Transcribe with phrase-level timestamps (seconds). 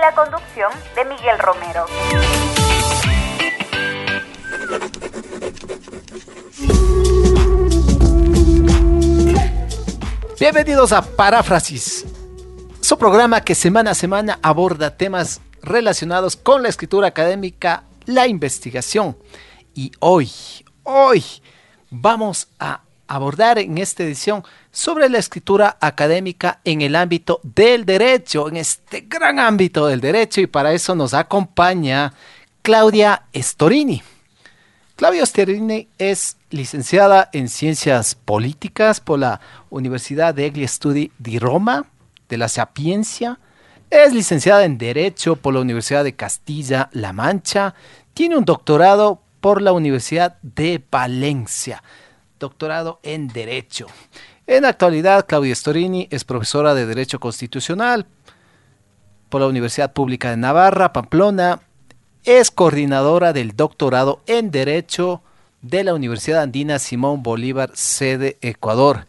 [0.00, 1.84] La conducción de Miguel Romero.
[10.38, 12.06] Bienvenidos a Paráfrasis,
[12.80, 19.18] su programa que semana a semana aborda temas relacionados con la escritura académica, la investigación.
[19.74, 20.30] Y hoy,
[20.84, 21.24] hoy
[21.90, 28.48] vamos a abordar en esta edición sobre la escritura académica en el ámbito del derecho,
[28.48, 32.12] en este gran ámbito del derecho, y para eso nos acompaña
[32.62, 34.02] Claudia Storini.
[34.94, 41.86] Claudia Storini es licenciada en Ciencias Políticas por la Universidad de Studi di Roma,
[42.28, 43.38] de la Sapiencia,
[43.90, 47.74] es licenciada en Derecho por la Universidad de Castilla-La Mancha,
[48.12, 51.82] tiene un doctorado por la Universidad de Valencia
[52.38, 53.86] doctorado en Derecho.
[54.46, 58.06] En la actualidad, Claudia Storini es profesora de Derecho Constitucional
[59.28, 61.60] por la Universidad Pública de Navarra, Pamplona.
[62.24, 65.22] Es coordinadora del doctorado en Derecho
[65.62, 69.06] de la Universidad Andina Simón Bolívar, sede Ecuador.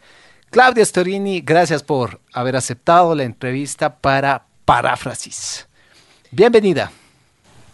[0.50, 5.68] Claudia Storini, gracias por haber aceptado la entrevista para Paráfrasis.
[6.32, 6.90] Bienvenida.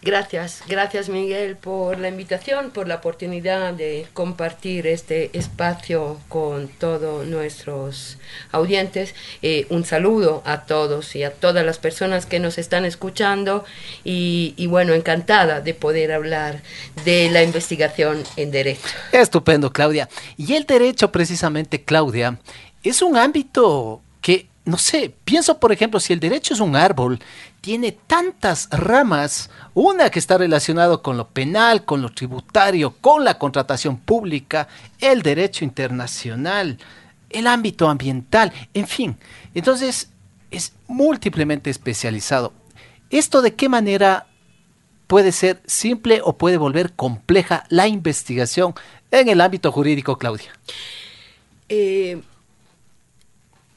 [0.01, 7.25] Gracias, gracias Miguel por la invitación, por la oportunidad de compartir este espacio con todos
[7.25, 8.17] nuestros
[8.51, 9.15] audientes.
[9.41, 13.65] Eh, un saludo a todos y a todas las personas que nos están escuchando
[14.03, 16.61] y, y, bueno, encantada de poder hablar
[17.03, 18.87] de la investigación en derecho.
[19.11, 20.07] Estupendo, Claudia.
[20.37, 22.39] Y el derecho precisamente, Claudia,
[22.83, 27.19] es un ámbito que no sé, pienso por ejemplo, si el derecho es un árbol,
[27.67, 33.37] tiene tantas ramas, una que está relacionado con lo penal, con lo tributario, con la
[33.37, 34.69] contratación pública,
[35.01, 36.77] el derecho internacional,
[37.29, 39.17] el ámbito ambiental, en fin.
[39.53, 40.11] Entonces,
[40.49, 42.53] es múltiplemente especializado.
[43.09, 44.27] ¿Esto de qué manera
[45.07, 48.75] puede ser simple o puede volver compleja la investigación
[49.11, 50.53] en el ámbito jurídico, Claudia?
[51.67, 52.21] Eh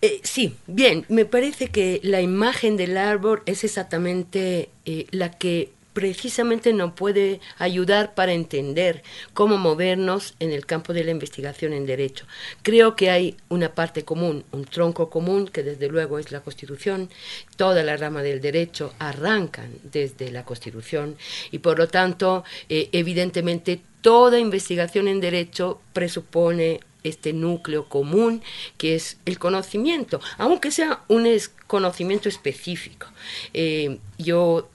[0.03, 5.73] eh, sí, bien, me parece que la imagen del árbol es exactamente eh, la que
[5.93, 9.03] precisamente nos puede ayudar para entender
[9.35, 12.27] cómo movernos en el campo de la investigación en derecho.
[12.63, 17.11] Creo que hay una parte común, un tronco común, que desde luego es la Constitución.
[17.57, 21.17] Toda la rama del derecho arrancan desde la Constitución
[21.51, 28.43] y por lo tanto, eh, evidentemente, toda investigación en derecho presupone este núcleo común
[28.77, 31.27] que es el conocimiento, aunque sea un
[31.67, 33.07] conocimiento específico.
[33.55, 34.69] Eh, yo,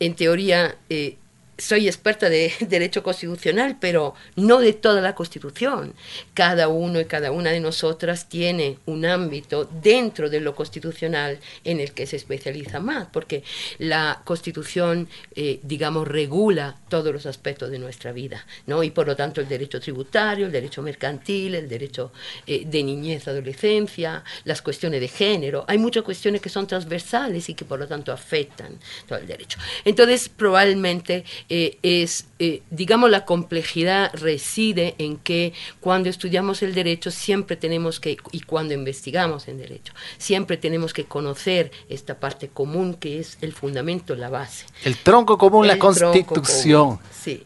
[0.00, 1.16] en teoría, eh,
[1.58, 5.94] soy experta de derecho constitucional, pero no de toda la Constitución.
[6.34, 11.80] Cada uno y cada una de nosotras tiene un ámbito dentro de lo constitucional en
[11.80, 13.42] el que se especializa más, porque
[13.78, 18.82] la Constitución, eh, digamos, regula todos los aspectos de nuestra vida, ¿no?
[18.82, 22.12] Y por lo tanto el derecho tributario, el derecho mercantil, el derecho
[22.46, 25.64] eh, de niñez, adolescencia, las cuestiones de género.
[25.68, 29.58] Hay muchas cuestiones que son transversales y que por lo tanto afectan todo el derecho.
[29.84, 37.10] Entonces, probablemente eh, es, eh, digamos, la complejidad reside en que cuando estudiamos el derecho
[37.10, 42.94] siempre tenemos que, y cuando investigamos en derecho, siempre tenemos que conocer esta parte común
[42.94, 44.66] que es el fundamento, la base.
[44.84, 46.98] El tronco común, la constitución.
[47.12, 47.44] sí.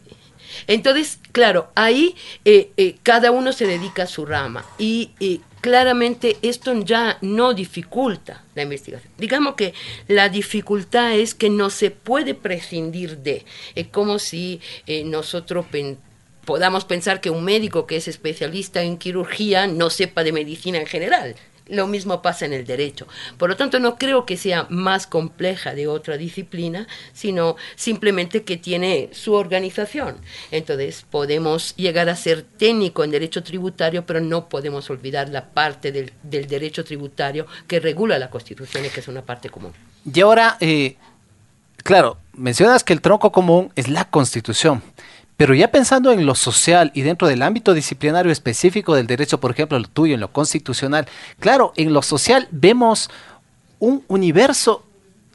[0.67, 5.11] Entonces, claro, ahí eh, cada uno se dedica a su rama y
[5.61, 9.13] claramente esto ya no dificulta la investigación.
[9.19, 9.75] Digamos que
[10.07, 13.45] la dificultad es que no se puede prescindir de.
[13.75, 15.67] Es como si eh, nosotros
[16.45, 20.87] podamos pensar que un médico que es especialista en quirugía no sepa de medicina en
[20.87, 21.37] general.
[21.69, 23.07] Lo mismo pasa en el derecho.
[23.37, 28.57] Por lo tanto, no creo que sea más compleja de otra disciplina, sino simplemente que
[28.57, 30.17] tiene su organización.
[30.51, 35.93] Entonces, podemos llegar a ser técnico en derecho tributario, pero no podemos olvidar la parte
[35.93, 39.73] del, derecho tributario que regula la Constitución y que es una parte común.
[40.13, 40.97] Y ahora, eh,
[41.85, 44.83] claro, mencionas que el tronco común es la Constitución.
[45.39, 49.53] Pero ya pensando en lo social y dentro del ámbito disciplinario específico del derecho, por
[49.53, 51.07] ejemplo, el tuyo, en lo constitucional,
[51.39, 53.09] claro, en lo social vemos
[53.79, 54.85] un universo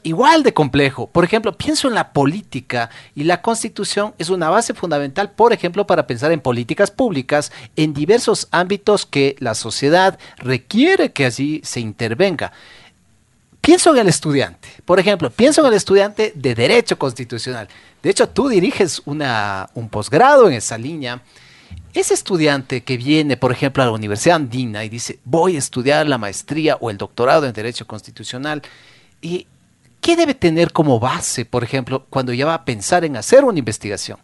[0.02, 1.06] igual de complejo.
[1.06, 5.86] Por ejemplo, pienso en la política y la constitución es una base fundamental, por ejemplo,
[5.86, 11.80] para pensar en políticas públicas en diversos ámbitos que la sociedad requiere que allí se
[11.80, 12.52] intervenga.
[13.64, 17.66] Pienso en el estudiante, por ejemplo, pienso en el estudiante de Derecho Constitucional.
[18.02, 21.22] De hecho, tú diriges una, un posgrado en esa línea.
[21.94, 26.06] Ese estudiante que viene, por ejemplo, a la Universidad Andina y dice, voy a estudiar
[26.06, 28.60] la maestría o el doctorado en Derecho Constitucional,
[29.22, 29.46] y
[30.02, 33.58] ¿qué debe tener como base, por ejemplo, cuando ya va a pensar en hacer una
[33.58, 34.18] investigación?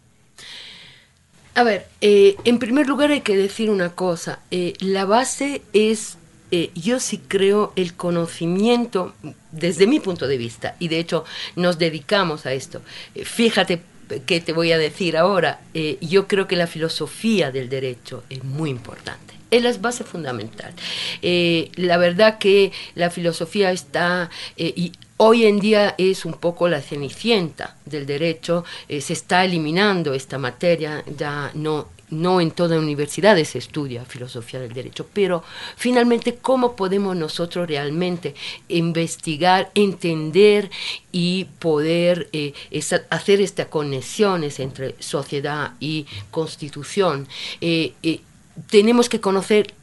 [1.55, 4.41] A ver, eh, en primer lugar hay que decir una cosa.
[4.51, 6.19] Eh, la base es,
[6.51, 9.15] eh, yo sí creo, el conocimiento,
[9.51, 11.25] desde mi punto de vista, y de hecho
[11.57, 12.83] nos dedicamos a esto.
[13.25, 13.83] fíjate
[14.27, 15.61] que te voy a decir ahora,
[16.01, 20.73] yo creo que la filosofía del derecho es muy importante es la base fundamental.
[21.23, 24.93] la verdad que la filosofía está, y
[25.23, 30.39] Hoy en día es un poco la cenicienta del derecho, eh, se está eliminando esta
[30.39, 35.43] materia, ya no no en todas universidades se estudia filosofía del derecho, pero
[35.77, 38.35] finalmente cómo podemos nosotros realmente
[38.69, 40.71] investigar, entender
[41.13, 42.53] y poder eh,
[43.11, 47.27] hacer estas conexiones entre sociedad y constitución.
[47.61, 47.93] Eh,
[48.69, 49.75] tenemos que conocer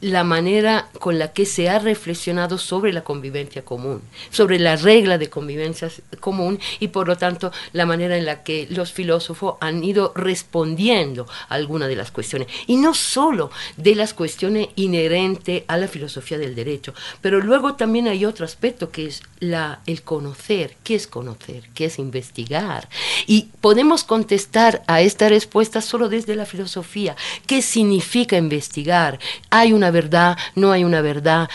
[0.00, 5.18] la manera con la que se ha reflexionado sobre la convivencia común, sobre la regla
[5.18, 9.84] de convivencia común y por lo tanto la manera en la que los filósofos han
[9.84, 12.48] ido respondiendo a algunas de las cuestiones.
[12.66, 18.08] Y no solo de las cuestiones inherentes a la filosofía del derecho, pero luego también
[18.08, 20.76] hay otro aspecto que es la, el conocer.
[20.82, 21.68] ¿Qué es conocer?
[21.74, 22.88] ¿Qué es investigar?
[23.26, 27.16] Y podemos contestar a esta respuesta solo desde la filosofía.
[27.46, 29.18] ¿Qué significa investigar?
[29.50, 31.48] Hay una verdad, no hay una verdad.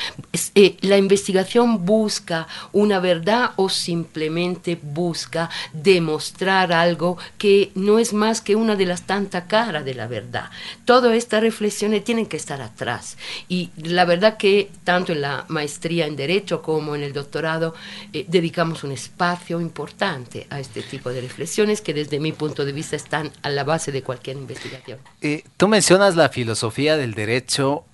[0.55, 8.41] Eh, la investigación busca una verdad o simplemente busca demostrar algo que no es más
[8.41, 10.49] que una de las tantas caras de la verdad.
[10.85, 13.17] Todas estas reflexiones tienen que estar atrás.
[13.47, 17.73] Y la verdad que tanto en la maestría en Derecho como en el doctorado
[18.13, 22.71] eh, dedicamos un espacio importante a este tipo de reflexiones que desde mi punto de
[22.71, 24.99] vista están a la base de cualquier investigación.
[25.21, 27.85] Eh, tú mencionas la filosofía del derecho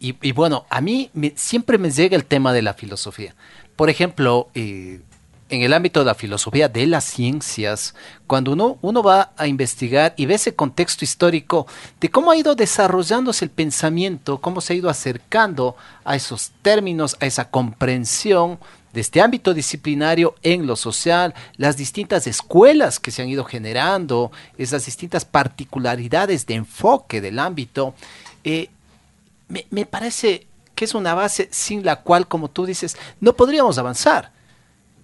[0.00, 3.34] y, bueno, a mí siempre me llega el tema de la filosofía.
[3.76, 5.00] Por ejemplo, eh,
[5.50, 7.94] en el ámbito de la filosofía de las ciencias,
[8.26, 11.66] cuando uno, uno va a investigar y ve ese contexto histórico
[12.00, 17.16] de cómo ha ido desarrollándose el pensamiento, cómo se ha ido acercando a esos términos,
[17.20, 18.58] a esa comprensión
[18.92, 24.32] de este ámbito disciplinario en lo social, las distintas escuelas que se han ido generando,
[24.56, 27.94] esas distintas particularidades de enfoque del ámbito,
[28.44, 28.70] eh,
[29.48, 34.32] me, parece que es una base sin la cual, como tú dices, no podríamos avanzar.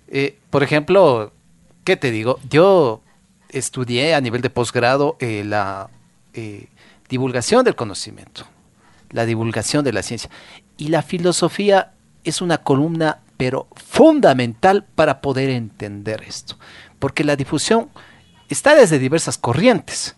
[0.09, 1.33] Eh, por ejemplo,
[1.85, 2.39] ¿qué te digo?
[2.49, 3.01] Yo
[3.49, 5.89] estudié a nivel de posgrado eh, la
[6.33, 6.67] eh,
[7.09, 8.45] divulgación del conocimiento,
[9.11, 10.31] la divulgación de la ciencia.
[10.77, 11.93] Y la filosofía
[12.25, 16.57] es una columna, pero fundamental para poder entender esto.
[16.99, 17.91] Porque la difusión
[18.49, 20.17] está desde diversas corrientes,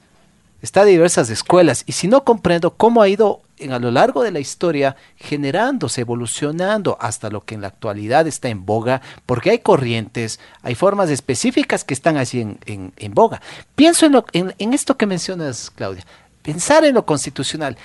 [0.62, 1.84] está de diversas escuelas.
[1.86, 6.02] Y si no comprendo cómo ha ido en, a lo largo de la historia generándose,
[6.02, 11.10] evolucionando hasta lo que en la actualidad está en boga, porque hay corrientes, hay formas
[11.10, 13.40] específicas que están así en, en, boga.
[13.74, 16.04] Pienso en, lo, en, esto que mencionas, Claudia,
[16.42, 17.76] pensar en lo constitucional.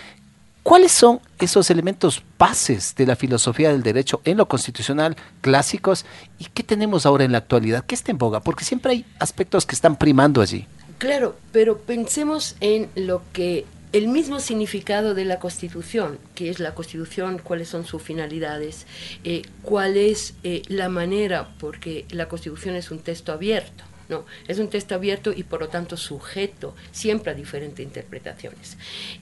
[0.63, 6.05] ¿Cuáles son esos elementos bases de la filosofía del derecho en lo constitucional clásicos
[6.37, 7.83] y qué tenemos ahora en la actualidad?
[7.85, 8.41] ¿Qué está en boga?
[8.41, 10.67] Porque siempre hay aspectos que están primando allí.
[10.99, 16.74] Claro, pero pensemos en lo que el mismo significado de la Constitución, que es la
[16.74, 18.86] Constitución, cuáles son sus finalidades,
[19.24, 24.25] eh, cuál es eh, la manera, porque la Constitución es un texto abierto, ¿no?
[24.48, 28.77] Es un texto abierto y por lo tanto sujeto siempre a diferentes interpretaciones.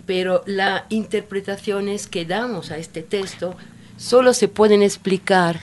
[0.05, 3.55] Pero las interpretaciones que damos a este texto
[3.97, 5.59] solo se pueden explicar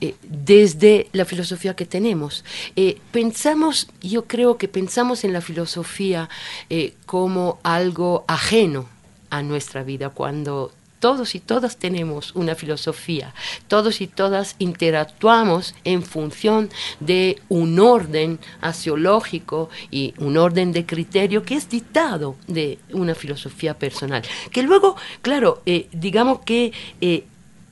[0.00, 2.44] eh, desde la filosofía que tenemos.
[2.76, 6.28] Eh, pensamos, yo creo que pensamos en la filosofía
[6.70, 8.88] eh, como algo ajeno
[9.30, 13.34] a nuestra vida cuando todos y todas tenemos una filosofía,
[13.66, 21.42] todos y todas interactuamos en función de un orden axiológico y un orden de criterio
[21.42, 24.22] que es dictado de una filosofía personal.
[24.52, 25.62] Que luego, claro,
[25.92, 26.72] digamos que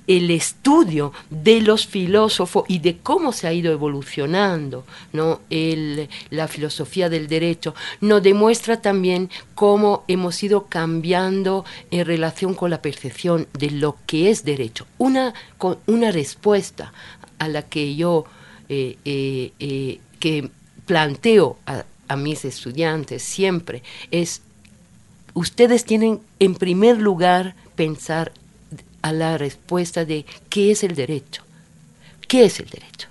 [0.06, 5.40] el estudio de los filósofos y de cómo se ha ido evolucionando ¿no?
[6.30, 12.82] la filosofía del derecho, nos demuestra también cómo hemos ido cambiando en relación con la
[12.82, 14.86] percepción de lo que es derecho.
[14.98, 15.34] Una,
[15.86, 16.92] una respuesta
[17.38, 18.24] a la que yo
[18.68, 20.50] eh, eh, eh, que
[20.86, 24.42] planteo a, a mis estudiantes siempre es,
[25.34, 28.32] ustedes tienen en primer lugar pensar
[29.08, 31.42] a la respuesta de qué es el derecho.
[32.28, 33.08] ¿Qué es el derecho?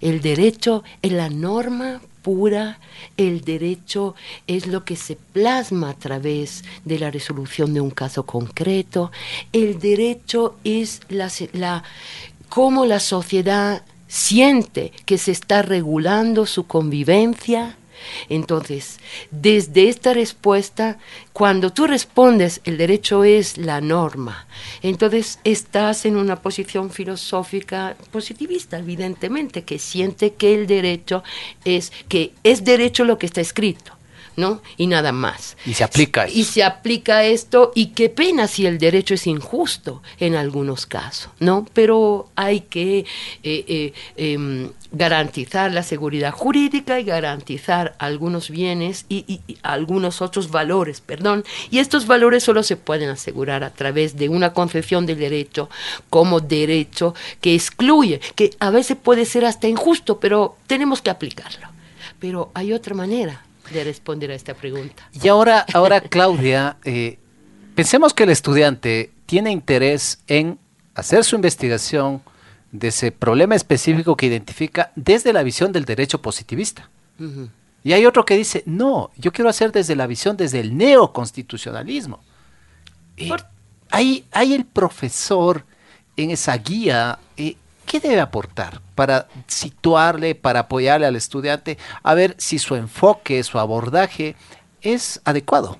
[0.00, 2.78] El derecho es la norma pura,
[3.18, 4.14] el derecho
[4.46, 9.12] es lo que se plasma a través de la resolución de un caso concreto,
[9.52, 11.84] el derecho es la, la
[12.48, 17.76] cómo la sociedad siente que se está regulando su convivencia,
[18.28, 18.98] entonces,
[19.30, 20.98] desde esta respuesta,
[21.32, 24.46] cuando tú respondes, el derecho es la norma,
[24.82, 31.22] entonces estás en una posición filosófica positivista, evidentemente, que siente que el derecho
[31.64, 33.92] es, que es derecho lo que está escrito.
[34.36, 34.62] ¿no?
[34.76, 35.56] Y nada más.
[35.64, 40.02] Y se aplica Y se aplica esto, y qué pena si el derecho es injusto
[40.18, 41.66] en algunos casos, ¿no?
[41.72, 43.04] Pero hay que eh,
[43.42, 51.44] eh, em, garantizar la seguridad jurídica y garantizar algunos bienes y, algunos otros valores, perdón.
[51.70, 55.68] Y estos valores solo se pueden asegurar a través de una concepción del derecho
[56.10, 61.68] como derecho que excluye, que a veces puede ser hasta injusto, pero tenemos que aplicarlo.
[62.18, 65.08] Pero hay otra manera de responder a esta pregunta.
[65.22, 67.18] Y ahora, ahora Claudia, eh,
[67.74, 70.58] pensemos que el estudiante tiene interés en
[70.94, 72.22] hacer su investigación
[72.74, 76.90] de ese problema específico que identifica desde la visión del derecho positivista.
[77.84, 82.18] Y hay otro que dice, no, yo quiero hacer desde la visión, desde el neoconstitucionalismo.
[83.16, 83.30] Eh,
[83.90, 85.64] hay, hay el profesor
[86.16, 87.54] en esa guía eh,
[87.86, 93.60] ¿qué debe aportar para situarle, para apoyarle al estudiante a ver si su enfoque, su
[93.60, 94.34] abordaje
[94.82, 95.78] es adecuado?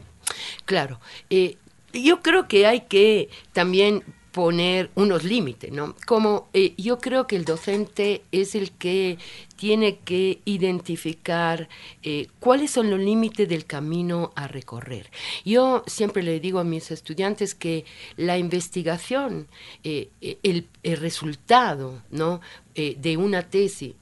[0.64, 1.00] Claro.
[1.28, 1.56] Eh,
[1.92, 5.94] yo creo que hay que también poner unos límites, ¿no?
[6.06, 9.16] Como eh, yo creo que el docente es el que
[9.54, 11.68] tiene que identificar
[12.02, 15.08] eh, cuáles son los límites del camino a recorrer.
[15.44, 17.84] Yo siempre le digo a mis estudiantes que
[18.16, 19.46] la investigación,
[19.84, 22.40] eh, el, el, resultado ¿no?
[22.74, 23.94] de una tesis,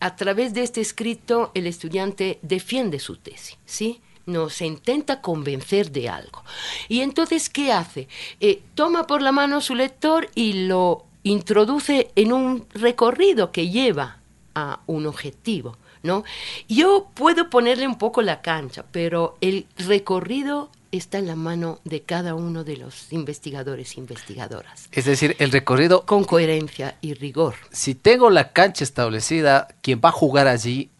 [0.00, 4.00] a través de este escrito el estudiante defiende su tesis, ¿sí?
[4.32, 6.42] Nos intenta convencer de algo.
[6.88, 8.08] Y entonces, ¿qué hace?
[8.40, 14.18] Eh, toma por la mano su lector y lo introduce en un recorrido que lleva
[14.54, 15.76] a un objetivo.
[16.02, 16.24] ¿no?
[16.68, 22.02] Yo puedo ponerle un poco la cancha, pero el recorrido está en la mano de
[22.02, 24.88] cada uno de los investigadores e investigadoras.
[24.92, 26.04] Es decir, el recorrido...
[26.04, 27.54] Con coherencia y rigor.
[27.70, 30.90] Si tengo la cancha establecida, quien va a jugar allí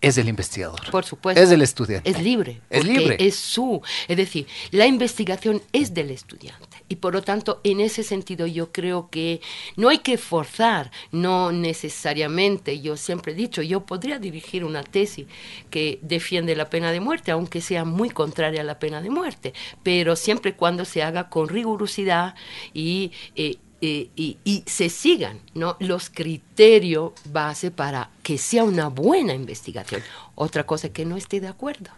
[0.00, 0.80] es el investigador.
[0.90, 1.42] Por supuesto.
[1.42, 2.08] Es del estudiante.
[2.08, 2.60] Es libre.
[2.70, 3.16] Es libre.
[3.18, 3.82] Es su.
[4.06, 6.84] Es decir, la investigación es del estudiante.
[6.88, 9.40] Y por lo tanto, en ese sentido, yo creo que
[9.76, 12.80] no hay que forzar, no necesariamente.
[12.80, 15.26] Yo siempre he dicho, yo podría dirigir una tesis
[15.70, 19.52] que defiende la pena de muerte, aunque sea muy contraria a la pena de muerte,
[19.82, 22.34] pero siempre cuando se haga con rigurosidad
[22.72, 25.76] y eh, eh, y, se sigan ¿no?
[25.78, 30.02] los criterios base para que sea una buena investigación.
[30.34, 31.90] Otra cosa que no esté de acuerdo.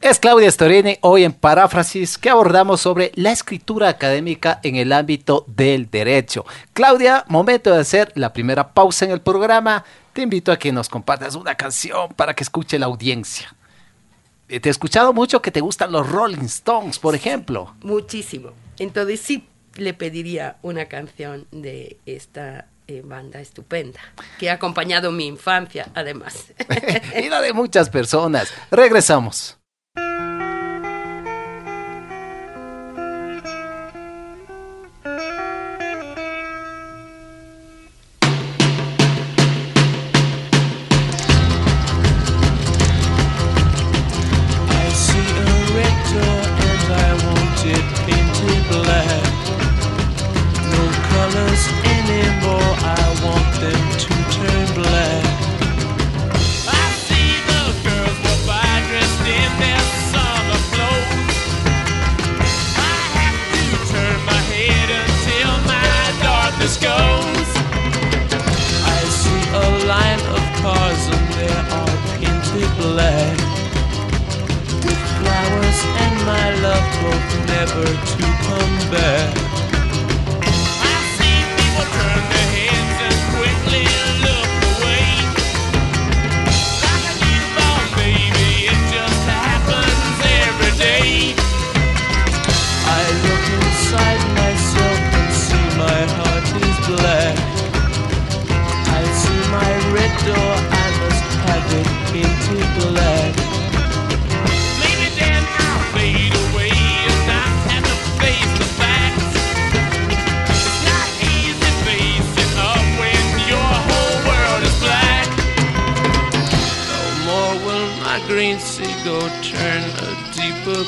[0.00, 5.44] Es Claudia Storini, hoy en Paráfrasis, que abordamos sobre la escritura académica en el ámbito
[5.46, 6.46] del derecho.
[6.72, 9.84] Claudia, momento de hacer la primera pausa en el programa.
[10.14, 13.54] Te invito a que nos compartas una canción para que escuche la audiencia.
[14.48, 17.74] Eh, te he escuchado mucho que te gustan los Rolling Stones, por ejemplo.
[17.82, 18.50] Muchísimo.
[18.78, 19.46] Entonces sí,
[19.76, 24.00] le pediría una canción de esta eh, banda estupenda,
[24.38, 26.52] que ha acompañado mi infancia, además.
[27.30, 28.52] la de muchas personas.
[28.70, 29.59] Regresamos.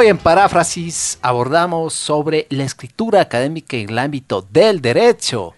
[0.00, 5.52] Hoy en Paráfrasis abordamos sobre la escritura académica en el ámbito del derecho.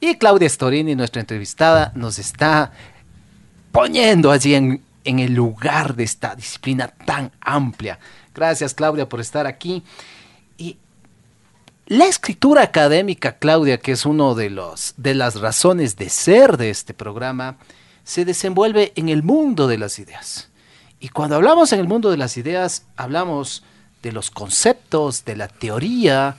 [0.00, 2.72] Y Claudia Storini, nuestra entrevistada, nos está
[3.72, 7.98] poniendo allí en, el lugar de esta disciplina tan amplia.
[8.34, 9.82] Gracias Claudia por estar aquí.
[10.58, 10.76] Y
[11.86, 14.54] la escritura académica, Claudia, que es una de,
[14.98, 17.56] de las razones de ser de este programa,
[18.04, 20.50] se desenvuelve en el mundo de las ideas.
[21.00, 23.64] Y cuando hablamos en el mundo de las ideas, hablamos
[24.06, 26.36] de los conceptos, de la teoría.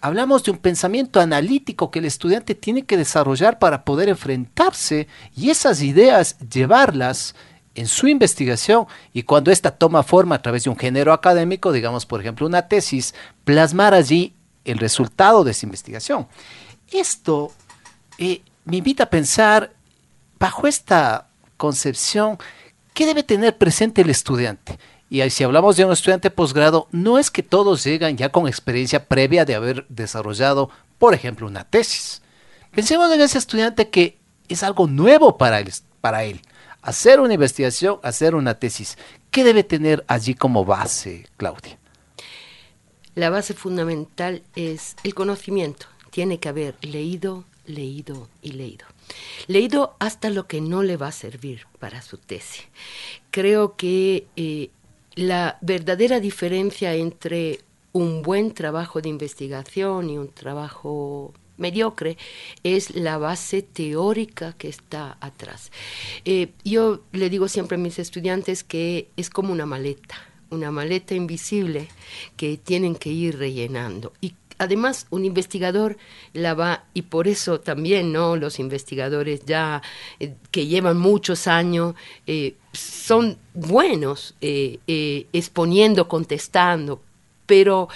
[0.00, 5.06] Hablamos de un pensamiento analítico que el estudiante tiene que desarrollar para poder enfrentarse
[5.36, 7.34] y esas ideas llevarlas
[7.74, 12.06] en su investigación y cuando ésta toma forma a través de un género académico, digamos
[12.06, 16.26] por ejemplo una tesis, plasmar allí el resultado de esa investigación.
[16.90, 17.52] Esto
[18.16, 19.74] eh, me invita a pensar
[20.38, 21.28] bajo esta
[21.58, 22.38] concepción,
[22.94, 24.78] ¿qué debe tener presente el estudiante?
[25.08, 29.06] Y si hablamos de un estudiante posgrado, no es que todos llegan ya con experiencia
[29.06, 32.22] previa de haber desarrollado, por ejemplo, una tesis.
[32.74, 36.40] Pensemos en ese estudiante que es algo nuevo para él, para él.
[36.82, 38.98] Hacer una investigación, hacer una tesis.
[39.30, 41.78] ¿Qué debe tener allí como base, Claudia?
[43.14, 45.86] La base fundamental es el conocimiento.
[46.10, 48.86] Tiene que haber leído, leído y leído.
[49.46, 52.64] Leído hasta lo que no le va a servir para su tesis.
[53.30, 54.70] Creo que eh,
[55.16, 57.60] la verdadera diferencia entre
[57.92, 62.18] un buen trabajo de investigación y un trabajo mediocre
[62.62, 65.72] es la base teórica que está atrás.
[66.26, 70.16] Eh, yo le digo siempre a mis estudiantes que es como una maleta,
[70.50, 71.88] una maleta invisible
[72.36, 74.12] que tienen que ir rellenando.
[74.58, 75.96] Además un investigador
[76.32, 79.82] la va y por eso también no los investigadores ya
[80.20, 81.94] eh, que llevan muchos años
[82.26, 84.78] eh, son buenos eh,
[85.32, 87.02] exponiendo contestando
[87.46, 87.88] pero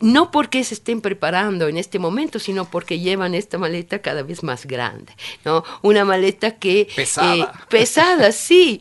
[0.00, 4.42] no porque se estén preparando en este momento, sino porque llevan esta maleta cada vez
[4.42, 5.12] más grande,
[5.44, 5.62] ¿no?
[5.82, 6.88] Una maleta que...
[6.96, 7.52] Pesada.
[7.68, 8.80] pesada, sí,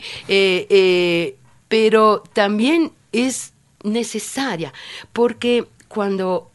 [1.68, 3.52] pero también es
[3.84, 4.72] necesaria,
[5.12, 6.53] porque cuando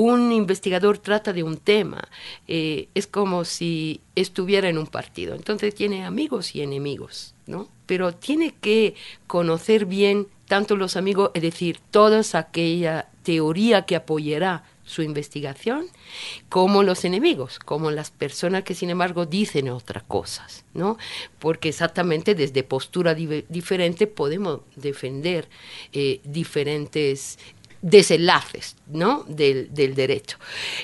[0.00, 2.08] un investigador trata de un tema,
[2.48, 5.34] eh, es como si estuviera en un partido.
[5.34, 7.68] Entonces tiene amigos y enemigos, ¿no?
[7.86, 8.94] Pero tiene que
[9.26, 15.86] conocer bien tanto los amigos, es decir, toda aquella teoría que apoyará su investigación,
[16.48, 20.98] como los enemigos, como las personas que sin embargo dicen otras cosas, ¿no?
[21.38, 25.48] Porque exactamente desde postura diferente podemos defender
[25.92, 27.38] eh, diferentes
[27.82, 29.24] desenlaces ¿no?
[29.28, 30.38] del, del derecho.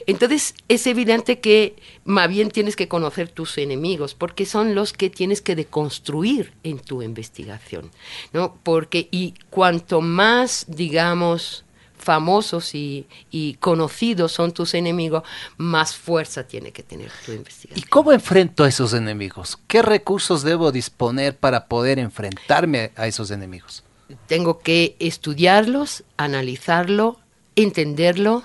[0.07, 5.11] Entonces es evidente que más bien tienes que conocer tus enemigos, porque son los que
[5.11, 7.91] tienes que deconstruir en tu investigación.
[8.33, 8.59] ¿no?
[8.63, 11.65] Porque, y cuanto más, digamos,
[11.99, 15.23] famosos y, y conocidos son tus enemigos,
[15.57, 17.87] más fuerza tiene que tener tu ¿Y investigación.
[17.91, 19.59] cómo enfrento a esos enemigos?
[19.67, 23.83] ¿Qué recursos debo disponer para poder enfrentarme a esos enemigos?
[24.27, 27.19] Tengo que estudiarlos, analizarlo,
[27.57, 28.43] entenderlo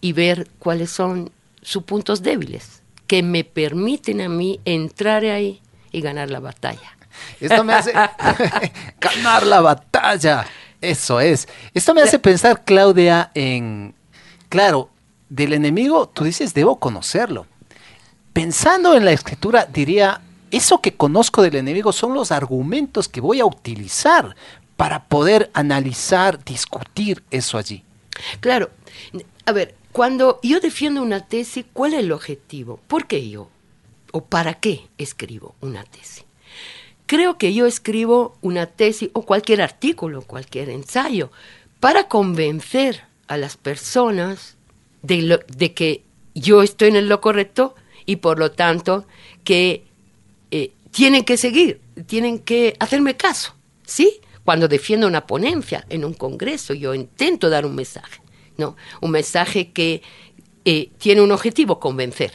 [0.00, 1.30] y ver cuáles son
[1.62, 5.60] sus puntos débiles que me permiten a mí entrar ahí
[5.92, 6.96] y ganar la batalla.
[7.40, 7.92] Esto me hace
[9.00, 10.46] ganar la batalla.
[10.80, 11.48] Eso es.
[11.72, 13.94] Esto me hace pensar, Claudia, en,
[14.48, 14.90] claro,
[15.28, 17.46] del enemigo, tú dices, debo conocerlo.
[18.32, 23.40] Pensando en la escritura, diría, eso que conozco del enemigo son los argumentos que voy
[23.40, 24.34] a utilizar
[24.76, 27.82] para poder analizar, discutir eso allí.
[28.40, 28.70] Claro,
[29.46, 32.80] a ver, cuando yo defiendo una tesis, ¿cuál es el objetivo?
[32.88, 33.48] ¿Por qué yo?
[34.12, 36.24] ¿O para qué escribo una tesis?
[37.06, 41.30] Creo que yo escribo una tesis o cualquier artículo, cualquier ensayo,
[41.80, 44.56] para convencer a las personas
[45.02, 46.02] de, que
[46.34, 47.74] yo estoy en lo correcto
[48.06, 49.06] y por lo tanto
[49.44, 49.84] que
[50.50, 54.20] eh, tienen que seguir, tienen que hacerme caso, ¿sí?
[54.44, 58.20] Cuando defiendo una ponencia en un congreso, yo intento dar un mensaje,
[58.56, 58.76] ¿no?
[59.00, 60.02] Un mensaje que
[60.64, 62.32] eh, tiene un objetivo, convencer.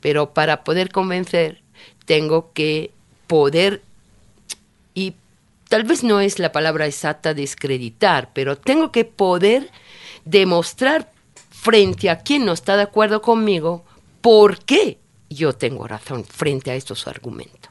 [0.00, 1.62] Pero para poder convencer,
[2.04, 2.90] tengo que
[3.26, 3.82] poder,
[4.94, 5.14] y
[5.68, 9.70] tal vez no es la palabra exacta descreditar, pero tengo que poder
[10.24, 11.10] demostrar
[11.50, 13.84] frente a quien no está de acuerdo conmigo
[14.20, 14.98] por qué
[15.30, 17.65] yo tengo razón frente a estos argumentos.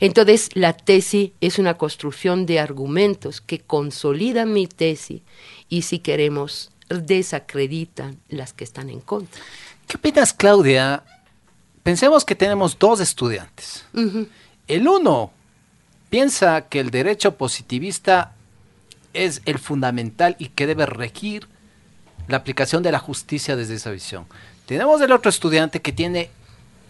[0.00, 5.22] Entonces, la tesis es una construcción de argumentos que consolidan mi tesis
[5.68, 9.40] y, si queremos, desacreditan las que están en contra.
[9.86, 11.02] ¿Qué opinas, Claudia?
[11.82, 13.84] Pensemos que tenemos dos estudiantes.
[14.68, 15.32] El uno
[16.10, 18.34] piensa que el derecho positivista
[19.14, 21.48] es el fundamental y que debe regir
[22.28, 24.26] la aplicación de la justicia desde esa visión.
[24.66, 26.30] Tenemos el otro estudiante que tiene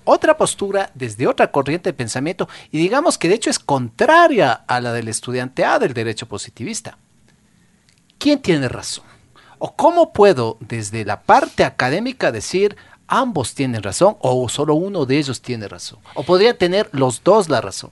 [0.05, 4.81] otra postura desde otra corriente de pensamiento y digamos que de hecho es contraria a
[4.81, 6.99] la del estudiante A del derecho positivista.
[8.19, 9.05] ¿Quién tiene razón?
[9.59, 15.19] ¿O cómo puedo desde la parte académica decir ambos tienen razón o solo uno de
[15.19, 15.99] ellos tiene razón?
[16.15, 17.91] ¿O podría tener los dos la razón?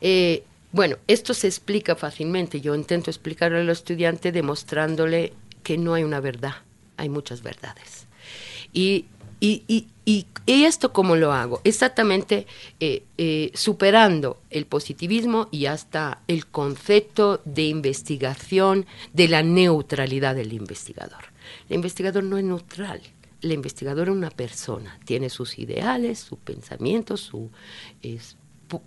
[0.00, 2.60] Eh, bueno, esto se explica fácilmente.
[2.60, 6.54] Yo intento explicarlo al estudiante demostrándole que no hay una verdad,
[6.96, 8.06] hay muchas verdades.
[8.72, 9.06] Y,
[9.44, 11.60] y, esto cómo lo hago?
[11.64, 12.46] Exactamente
[12.80, 20.52] eh, eh, superando el positivismo y hasta el concepto de investigación de la neutralidad del
[20.52, 21.24] investigador.
[21.68, 23.00] El investigador no es neutral.
[23.42, 27.50] El investigador es una persona, tiene sus ideales, sus pensamientos, su,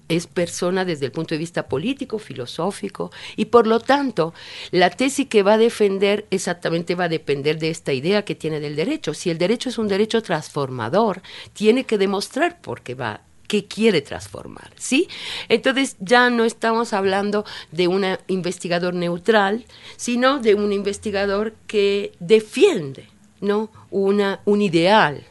[0.08, 4.34] es persona desde el punto de vista político, filosófico, y por lo tanto,
[4.72, 8.60] la tesis que va a defender exactamente va a depender de esta idea que tiene
[8.60, 9.14] del derecho.
[9.14, 11.22] Si el derecho es un derecho transformador,
[11.54, 15.08] tiene que demostrar por qué va que quiere transformar, ¿sí?
[15.48, 23.08] Entonces ya no estamos hablando de un investigador neutral, sino de un investigador que defiende,
[23.40, 23.72] ¿no?
[23.90, 25.24] Una, un ideal,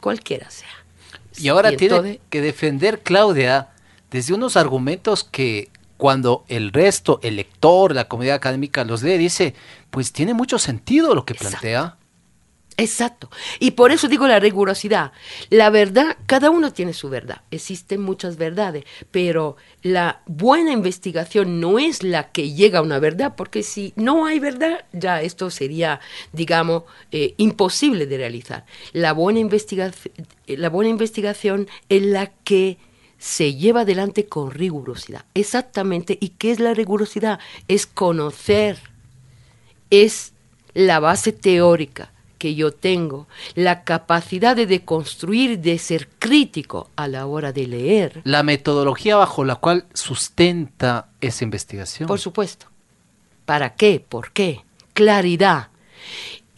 [0.00, 0.68] cualquiera sea.
[1.38, 3.69] Y ahora Y tiene que defender Claudia
[4.10, 9.54] desde unos argumentos que cuando el resto, el lector, la comunidad académica los lee, dice,
[9.90, 11.58] pues tiene mucho sentido lo que Exacto.
[11.60, 11.96] plantea.
[12.80, 13.28] Exacto.
[13.58, 15.12] Y por eso digo la rigurosidad.
[15.50, 17.42] La verdad, cada uno tiene su verdad.
[17.50, 23.34] Existen muchas verdades, pero la buena investigación no es la que llega a una verdad,
[23.36, 26.00] porque si no hay verdad, ya esto sería,
[26.32, 28.64] digamos, eh, imposible de realizar.
[28.94, 29.46] La buena,
[30.46, 32.78] la buena investigación es la que
[33.20, 35.26] se lleva adelante con rigurosidad.
[35.34, 36.16] Exactamente.
[36.20, 37.38] ¿Y qué es la rigurosidad?
[37.68, 38.78] Es conocer
[39.90, 40.32] es
[40.72, 47.26] la base teórica que yo tengo, la capacidad de deconstruir, de ser crítico a la
[47.26, 52.06] hora de leer, La metodología bajo la cual sustenta esa investigación.
[52.06, 52.66] por supuesto.
[53.44, 54.02] ¿Para qué?
[54.08, 54.64] ¿Por qué?
[54.94, 55.68] Claridad.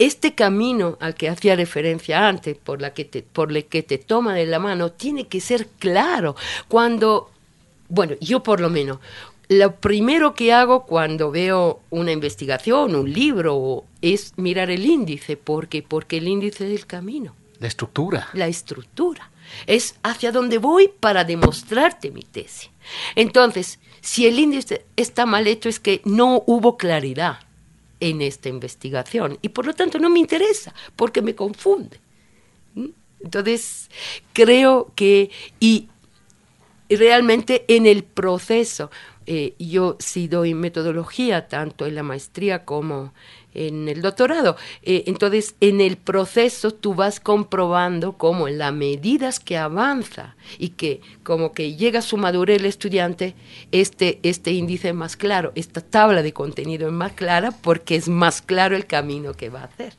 [0.03, 3.97] Este camino al que hacía referencia antes, por, la que te, por el que te
[3.97, 6.35] toma de la mano, tiene que ser claro.
[6.67, 7.31] Cuando,
[7.87, 8.99] bueno, yo por lo menos,
[9.47, 15.81] lo primero que hago cuando veo una investigación, un libro, es mirar el índice, porque
[15.81, 18.27] porque el índice es el camino La estructura.
[18.33, 19.31] la estructura.
[19.67, 22.71] Es hacia dónde voy para demostrarte mi tesis.
[23.15, 27.39] Entonces, si el índice está mal hecho es que no hubo claridad.
[28.03, 31.99] En esta investigación y por lo tanto no me interesa porque me confunde.
[32.75, 32.89] ¿Mm?
[33.21, 33.89] Entonces,
[34.33, 35.87] creo que, y
[36.89, 38.91] realmente en el proceso,
[39.25, 43.13] eh, yo sí doy metodología tanto en la maestría como
[43.53, 44.55] en el doctorado.
[44.81, 50.69] Eh, entonces, en el proceso tú vas comprobando cómo en las medidas que avanza y
[50.69, 53.35] que como que llega a su madurez el estudiante,
[53.71, 58.07] este, este índice es más claro, esta tabla de contenido es más clara porque es
[58.07, 59.93] más claro el camino que va a hacer.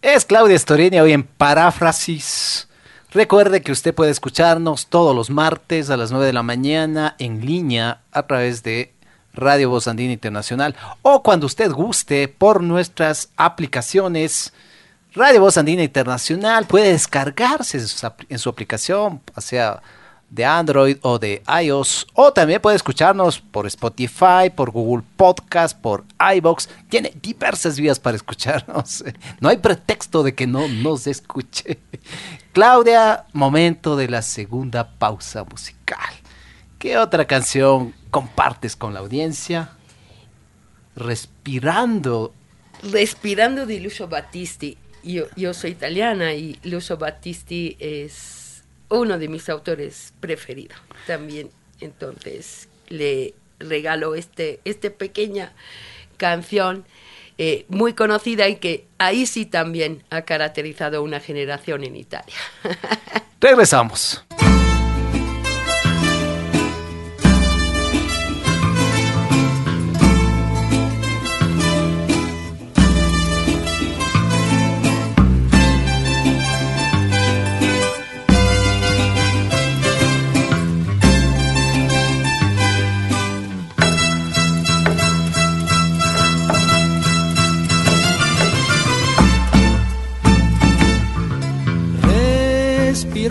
[0.00, 2.68] Es Claudia Storini hoy en Paráfrasis.
[3.12, 7.44] Recuerde que usted puede escucharnos todos los martes a las 9 de la mañana en
[7.44, 8.94] línea a través de
[9.34, 14.52] Radio Voz Andina Internacional o cuando usted guste por nuestras aplicaciones.
[15.14, 17.78] Radio Voz Andina Internacional puede descargarse
[18.28, 19.82] en su, aplicación, sea
[20.32, 26.04] de Android o de iOS, o también puede escucharnos por Spotify, por Google Podcast, por
[26.36, 26.70] iBox.
[26.88, 29.04] Tiene diversas vías para escucharnos.
[29.40, 31.78] No hay pretexto de que no nos escuche.
[32.52, 36.14] Claudia, momento de la segunda pausa musical.
[36.78, 39.70] ¿Qué otra canción compartes con la audiencia?
[40.94, 42.34] Respirando.
[42.92, 44.76] Respirando de Lucio Battisti.
[45.02, 51.50] Yo, yo soy italiana y Lucio Battisti es uno de mis autores preferidos también.
[51.80, 55.52] Entonces le regalo este, este pequeña
[56.18, 56.84] canción
[57.38, 62.36] eh, muy conocida y que ahí sí también ha caracterizado una generación en Italia.
[63.40, 64.22] Regresamos.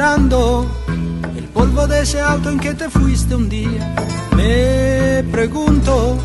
[0.03, 3.93] El polvo de ese auto en que te fuiste un día.
[4.35, 6.17] Me pregunto,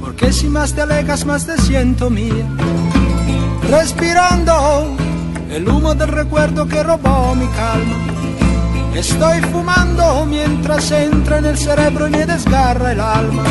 [0.00, 2.44] ¿por qué si más te alejas más te siento mía?
[3.70, 4.96] Respirando
[5.48, 7.96] el humo del recuerdo que robó mi calma.
[8.96, 13.44] Estoy fumando mientras entra en el cerebro y me desgarra el alma.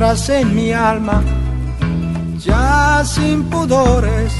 [0.00, 1.24] En mi alma,
[2.38, 4.32] ya sin pudores,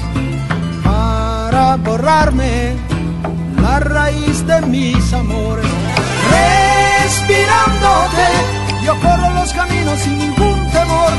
[0.84, 2.76] para borrarme
[3.60, 5.66] la raíz de mis amores.
[7.02, 8.26] Respirándote,
[8.84, 11.10] yo corro los caminos sin ningún temor.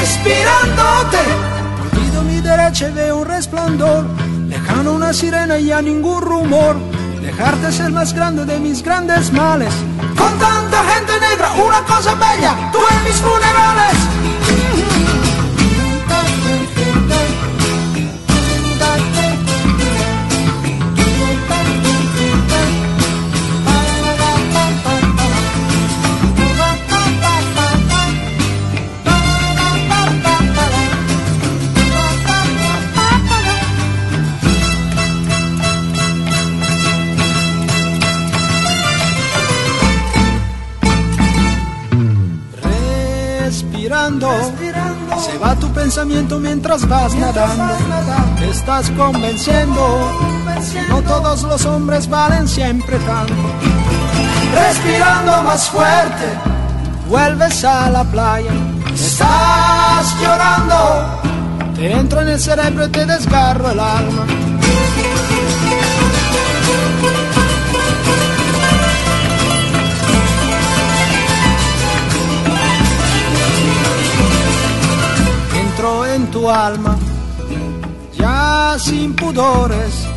[0.00, 1.18] Respirándote,
[1.82, 4.06] olvido mi derecha y veo un resplandor,
[4.48, 6.76] lejano una sirena y a ningún rumor.
[7.20, 9.74] Dejarte es el más grande de mis grandes males
[10.16, 14.11] con tanta gente negra, una cosa bella, tú en mis funerales.
[45.94, 47.74] Pensamiento mientras vas nadando.
[48.38, 50.10] Te estás convenciendo
[50.88, 53.34] no todos los hombres valen siempre tanto.
[54.54, 56.24] Respirando más fuerte,
[57.10, 58.52] vuelves a la playa.
[58.94, 61.20] Estás llorando,
[61.76, 64.41] te entro en el cerebro y te desgarro el alma.
[76.32, 76.96] Tu alma,
[78.14, 80.08] ya sin pudores,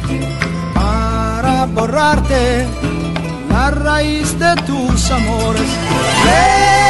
[0.73, 2.65] para borrarte
[3.49, 5.69] la raíz de tus amores.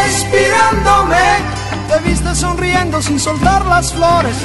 [0.06, 1.26] Respirándome,
[1.90, 4.36] te viste sonriendo sin soltar las flores.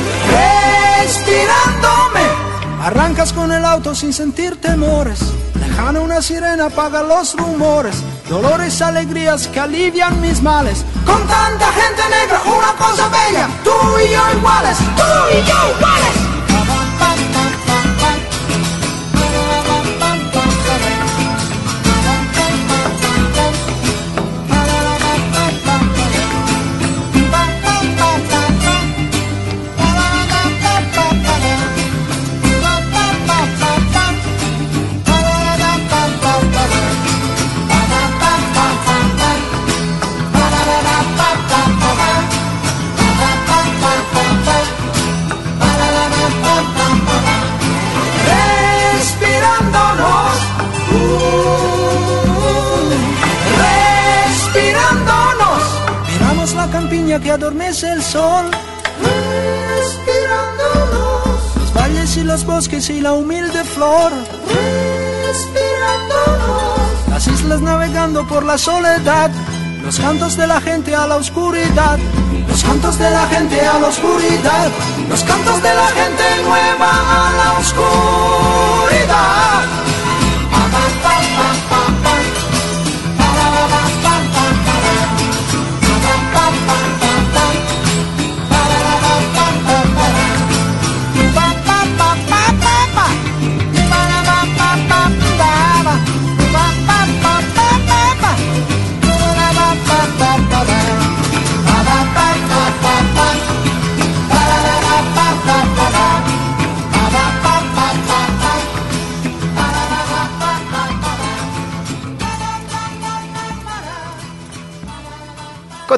[0.98, 2.26] Respirándome,
[2.82, 5.20] arrancas con el auto sin sentir temores.
[5.60, 7.96] Lejana una sirena apaga los rumores,
[8.30, 14.10] dolores, alegrías que alivian mis males con tanta gente negra, una cosa bella, tú y
[14.10, 16.29] yo iguales, tú y yo iguales.
[57.82, 58.50] El sol.
[59.76, 61.56] Respirándonos.
[61.56, 64.12] Los valles y los bosques y la humilde flor.
[65.26, 67.08] Respirándonos.
[67.08, 69.30] Las islas navegando por la soledad.
[69.82, 71.98] Los cantos de la gente a la oscuridad.
[72.48, 74.70] Los cantos de la gente a la oscuridad.
[75.08, 79.00] Los cantos de la gente nueva a la oscuridad.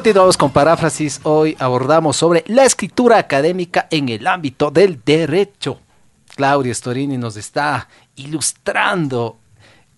[0.03, 1.21] Continuamos con paráfrasis.
[1.23, 5.79] Hoy abordamos sobre la escritura académica en el ámbito del derecho.
[6.35, 7.87] Claudio Storini nos está
[8.17, 9.37] ilustrando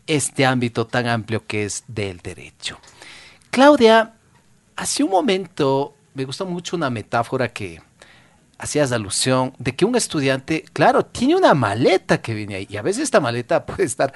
[0.05, 2.77] este ámbito tan amplio que es del derecho.
[3.49, 4.13] Claudia,
[4.75, 7.81] hace un momento me gusta mucho una metáfora que
[8.59, 12.83] hacías alusión de que un estudiante, claro, tiene una maleta que viene ahí y a
[12.83, 14.13] veces esta maleta puede estar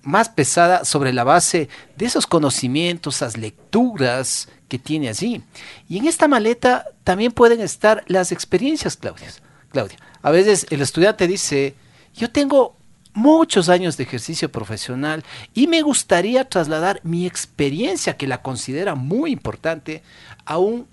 [0.00, 5.42] más pesada sobre la base de esos conocimientos, esas lecturas tiene allí.
[5.88, 9.28] Y en esta maleta también pueden estar las experiencias, Claudia.
[9.70, 11.74] Claudia, a veces el estudiante dice,
[12.14, 12.76] yo tengo
[13.14, 19.32] muchos años de ejercicio profesional y me gustaría trasladar mi experiencia, que la considera muy
[19.32, 20.02] importante,
[20.44, 20.86] a un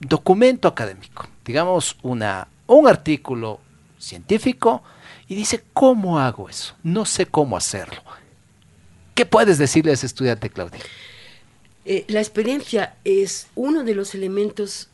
[0.00, 3.60] documento académico, digamos una, un artículo
[3.98, 4.82] científico,
[5.28, 6.74] y dice, ¿cómo hago eso?
[6.82, 8.02] No sé cómo hacerlo.
[9.14, 10.80] ¿Qué puedes decirle a ese estudiante, Claudia?
[11.90, 14.90] Eh, la experiencia es uno de los elementos,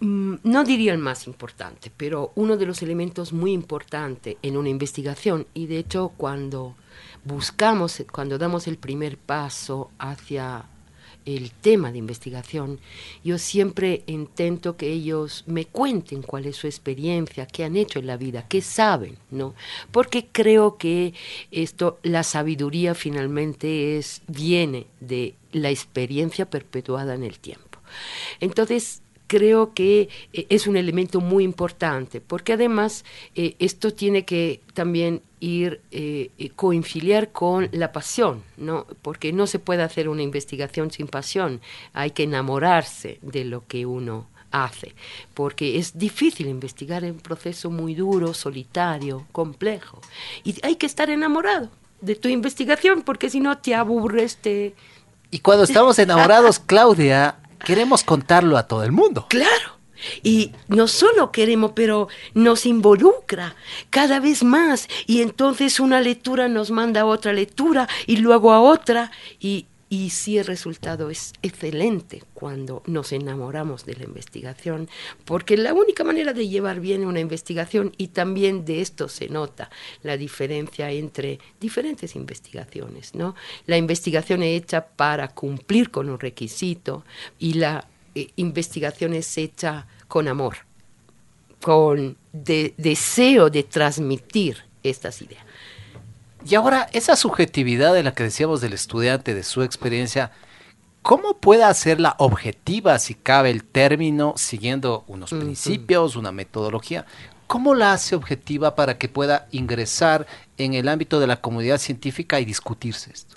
[0.00, 4.68] mm, no diría el más importante, pero uno de los elementos muy importantes en una
[4.68, 5.46] investigación.
[5.54, 6.76] Y de hecho, cuando
[7.24, 10.66] buscamos, cuando damos el primer paso hacia
[11.24, 12.78] el tema de investigación,
[13.24, 18.06] yo siempre intento que ellos me cuenten cuál es su experiencia, qué han hecho en
[18.06, 19.54] la vida, qué saben, ¿no?
[19.90, 21.14] Porque creo que
[21.50, 27.78] esto, la sabiduría finalmente es, viene de la experiencia perpetuada en el tiempo.
[28.40, 34.60] Entonces, creo que eh, es un elemento muy importante, porque además eh, esto tiene que
[34.74, 38.86] también ir eh, eh, coincidir con la pasión, ¿no?
[39.02, 41.60] porque no se puede hacer una investigación sin pasión,
[41.92, 44.94] hay que enamorarse de lo que uno hace,
[45.34, 50.00] porque es difícil investigar en un proceso muy duro, solitario, complejo,
[50.44, 54.74] y hay que estar enamorado de tu investigación, porque si no te aburres, te...
[55.32, 59.26] Y cuando estamos enamorados, Claudia, queremos contarlo a todo el mundo.
[59.30, 59.78] Claro.
[60.22, 63.56] Y no solo queremos, pero nos involucra
[63.88, 64.88] cada vez más.
[65.06, 69.10] Y entonces una lectura nos manda a otra lectura y luego a otra.
[69.40, 74.88] Y, y sí el resultado es excelente cuando nos enamoramos de la investigación,
[75.26, 79.68] porque la única manera de llevar bien una investigación, y también de esto se nota
[80.02, 83.34] la diferencia entre diferentes investigaciones, ¿no?
[83.66, 87.04] La investigación es hecha para cumplir con un requisito
[87.38, 90.56] y la eh, investigación es hecha con amor,
[91.60, 95.44] con de- deseo de transmitir estas ideas.
[96.48, 100.32] Y ahora, esa subjetividad de la que decíamos del estudiante, de su experiencia,
[101.02, 107.06] ¿cómo puede hacerla objetiva, si cabe el término, siguiendo unos principios, una metodología?
[107.46, 110.26] ¿Cómo la hace objetiva para que pueda ingresar
[110.56, 113.36] en el ámbito de la comunidad científica y discutirse esto?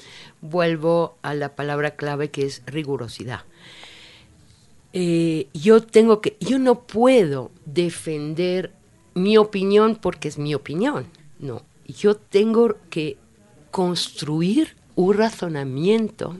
[0.49, 3.41] vuelvo a la palabra clave que es rigurosidad.
[4.93, 8.71] Eh, yo tengo que, yo no puedo defender
[9.13, 11.07] mi opinión porque es mi opinión.
[11.39, 13.17] No, yo tengo que
[13.71, 16.37] construir un razonamiento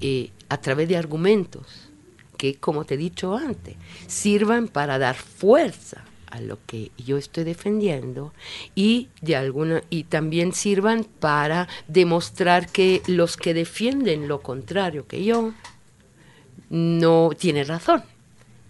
[0.00, 1.88] eh, a través de argumentos
[2.36, 3.76] que, como te he dicho antes,
[4.06, 8.32] sirvan para dar fuerza a lo que yo estoy defendiendo
[8.74, 15.24] y de alguna y también sirvan para demostrar que los que defienden lo contrario que
[15.24, 15.52] yo
[16.70, 18.02] no tienen razón.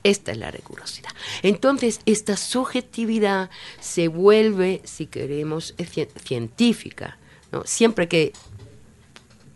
[0.05, 1.11] Esta es la rigurosidad.
[1.43, 7.19] Entonces, esta subjetividad se vuelve, si queremos, eh, cien- científica.
[7.65, 8.33] Siempre que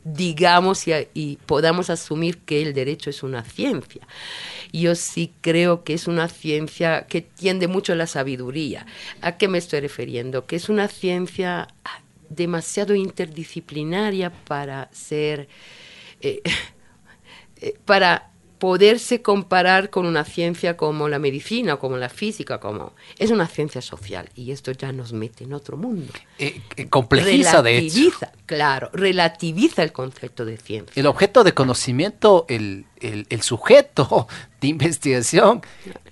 [0.04, 4.06] digamos y, y podamos asumir que el derecho es una ciencia.
[4.72, 8.86] Yo sí creo que es una ciencia que tiende mucho a la sabiduría.
[9.20, 10.46] ¿A qué me estoy refiriendo?
[10.46, 15.48] Que es una ciencia ah, demasiado interdisciplinaria para ser...
[16.20, 16.42] eh,
[17.60, 18.31] eh, para
[18.62, 23.82] poderse comparar con una ciencia como la medicina como la física, como es una ciencia
[23.82, 26.12] social y esto ya nos mete en otro mundo.
[26.38, 27.98] Eh, eh, complejiza, de hecho.
[28.46, 30.92] Claro, relativiza el concepto de ciencia.
[30.94, 34.28] El objeto de conocimiento, el, el- el sujeto
[34.60, 35.60] de investigación,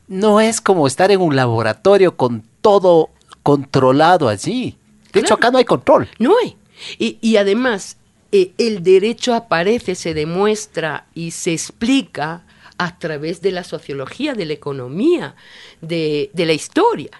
[0.08, 3.10] no es como estar en un laboratorio con todo
[3.44, 4.76] controlado allí.
[5.12, 6.08] De hecho, acá no hay control.
[6.18, 6.56] No hay.
[6.98, 7.96] Y, y además,
[8.32, 12.44] eh, el derecho aparece, se demuestra y se explica
[12.78, 15.34] a través de la sociología, de la economía,
[15.82, 17.10] de, la historia.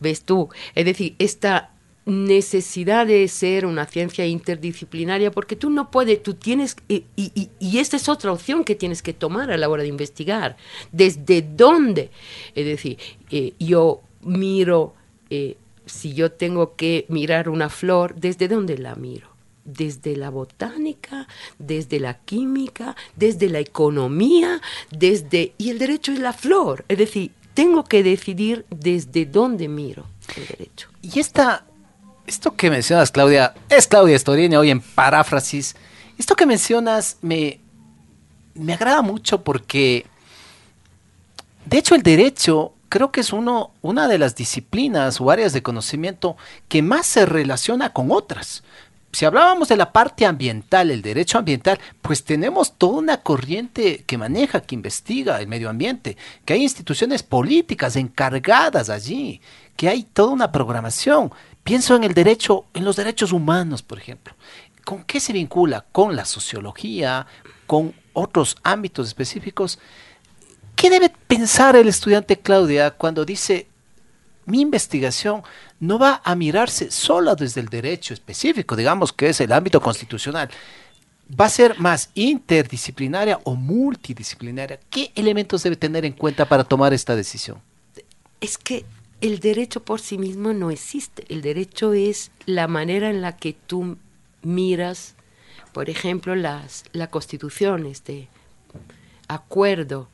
[0.00, 0.48] ¿Ves tú?
[0.74, 1.70] Es decir, esta
[2.06, 8.08] necesidad de ser una ciencia interdisciplinaria, porque tú no puedes, tú tienes, y esta es
[8.08, 10.56] otra opción que tienes que tomar a la hora de investigar.
[10.92, 12.10] ¿Desde dónde?
[12.54, 12.98] Es decir,
[13.30, 14.94] eh, yo miro,
[15.28, 19.31] eh, si yo tengo que mirar una flor, ¿desde dónde la miro?
[19.64, 24.60] Desde la botánica, desde la química, desde la economía,
[24.90, 25.54] desde...
[25.58, 30.06] Y el derecho es la flor, es decir, tengo que decidir desde dónde miro
[30.36, 30.88] el derecho.
[31.02, 31.64] Y esta,
[32.26, 35.76] esto que mencionas, Claudia, es Claudia Storini hoy en paráfrasis.
[36.18, 37.60] Esto que mencionas me,
[38.54, 40.06] me agrada mucho porque,
[41.66, 45.62] de hecho, el derecho creo que es uno, una de las disciplinas o áreas de
[45.62, 46.36] conocimiento
[46.68, 48.62] que más se relaciona con otras.
[49.12, 54.16] Si hablábamos de la parte ambiental, el derecho ambiental, pues tenemos toda una corriente que
[54.16, 59.42] maneja, que investiga el medio ambiente, que hay instituciones políticas encargadas allí,
[59.76, 61.30] que hay toda una programación.
[61.62, 64.34] Pienso en el derecho, en los derechos humanos, por ejemplo.
[64.82, 65.84] ¿Con qué se vincula?
[65.92, 67.26] Con la sociología,
[67.66, 69.78] con otros ámbitos específicos.
[70.74, 73.66] ¿Qué debe pensar el estudiante Claudia cuando dice
[74.46, 75.42] mi investigación
[75.80, 80.50] no va a mirarse solo desde el derecho específico, digamos que es el ámbito constitucional?
[81.40, 84.80] ¿Va a ser más interdisciplinaria o multidisciplinaria?
[84.90, 87.58] ¿Qué elementos debe tener en cuenta para tomar esta decisión?
[88.40, 88.84] Es que
[89.20, 91.24] el derecho por sí mismo no existe.
[91.28, 93.96] El derecho es la manera en la que tú
[94.42, 95.14] miras,
[95.72, 98.28] por ejemplo, las, la constitución, este
[99.28, 100.08] acuerdo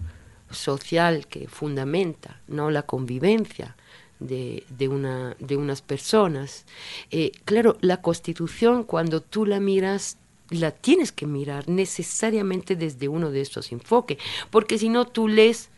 [0.51, 3.77] social que fundamenta no la convivencia
[4.21, 6.65] de, de, una, de unas personas.
[7.11, 10.19] Eh, claro, la constitución cuando tú la miras
[10.51, 14.19] la tienes que mirar necesariamente desde uno de estos enfoques,
[14.51, 15.69] porque si no tú lees,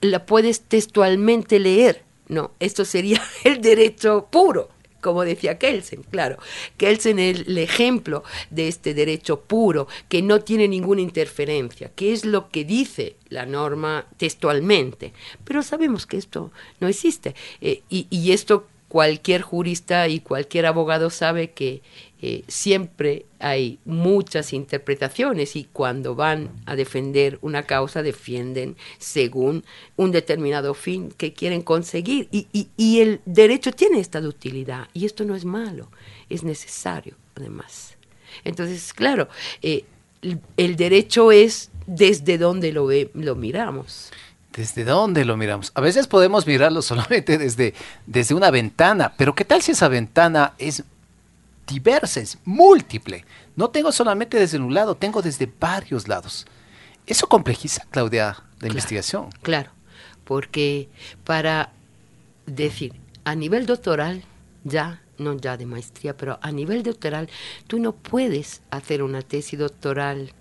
[0.00, 4.68] la puedes textualmente leer, no, esto sería el derecho puro,
[5.04, 6.38] como decía Kelsen, claro.
[6.78, 12.24] Kelsen es el ejemplo de este derecho puro, que no tiene ninguna interferencia, que es
[12.24, 15.12] lo que dice la norma textualmente.
[15.44, 17.34] Pero sabemos que esto no existe.
[17.60, 21.82] Eh, y, y, esto cualquier jurista y cualquier abogado sabe que
[22.26, 29.62] eh, siempre hay muchas interpretaciones y cuando van a defender una causa defienden según
[29.96, 32.28] un determinado fin que quieren conseguir.
[32.32, 32.46] Y,
[32.78, 35.90] y, el derecho tiene esta ductilidad y esto no es malo,
[36.30, 37.98] es necesario además.
[38.42, 39.28] Entonces, claro,
[39.60, 39.84] eh,
[40.22, 44.12] el, el, derecho es desde donde lo, ve, lo miramos.
[44.50, 45.72] ¿Desde dónde lo miramos?
[45.74, 47.74] A veces podemos mirarlo solamente desde,
[48.06, 50.84] desde una ventana, pero ¿qué tal si esa ventana es
[51.66, 53.24] diversa, es múltiple?
[53.56, 56.46] No tengo solamente desde un lado, tengo desde varios lados.
[57.06, 59.30] Eso complejiza, Claudia, la claro, investigación.
[59.42, 59.70] Claro,
[60.24, 60.88] porque
[61.24, 61.72] para
[62.46, 62.94] decir,
[63.24, 64.22] a nivel doctoral,
[64.64, 67.28] ya, no ya de maestría, pero a nivel doctoral,
[67.66, 70.32] tú no puedes hacer una tesis doctoral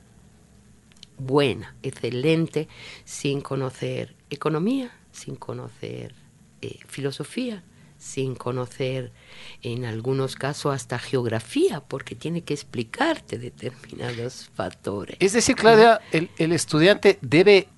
[1.17, 2.67] buena, excelente,
[3.05, 6.15] sin conocer economía, sin conocer
[6.61, 7.63] eh, filosofía,
[8.04, 9.14] sin conocer
[9.62, 15.16] en algunos casos hasta geografía, porque tiene que explicarte determinados factores.
[15.20, 17.70] Es decir, Claudia, el, el estudiante debe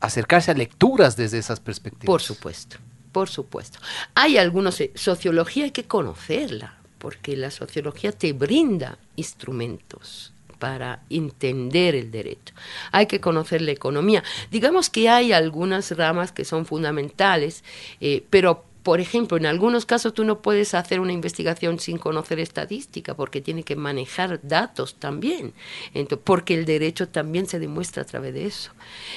[0.00, 2.06] acercarse a lecturas desde esas perspectivas.
[2.06, 2.76] Por supuesto,
[3.10, 3.78] por supuesto.
[4.14, 11.94] Hay algunos, eh, sociología hay que conocerla, porque la sociología te brinda instrumentos para entender
[11.94, 12.54] el derecho.
[12.92, 14.22] Hay que conocer la economía.
[14.50, 17.64] Digamos que hay algunas ramas que son fundamentales,
[18.00, 22.38] eh, pero por ejemplo, en algunos casos tú no puedes hacer una investigación sin conocer
[22.38, 25.54] estadística, porque tiene que manejar datos también,
[25.94, 28.72] Entonces, porque el derecho también se demuestra a través de eso.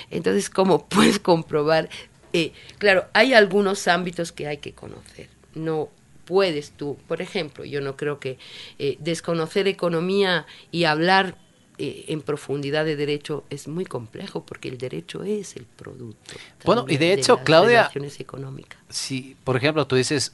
[0.09, 1.89] Entonces, como puedes comprobar,
[2.32, 5.28] eh, claro, hay algunos ámbitos que hay que conocer.
[5.53, 5.89] No
[6.24, 8.38] puedes tú, por ejemplo, yo no creo que
[8.80, 11.36] eh, desconocer economía y hablar
[11.80, 16.36] eh, en profundidad de derecho es muy complejo porque el derecho es el producto.
[16.65, 18.80] Bueno, y de hecho, las Claudia, relaciones económicas.
[18.89, 20.34] si por ejemplo tú dices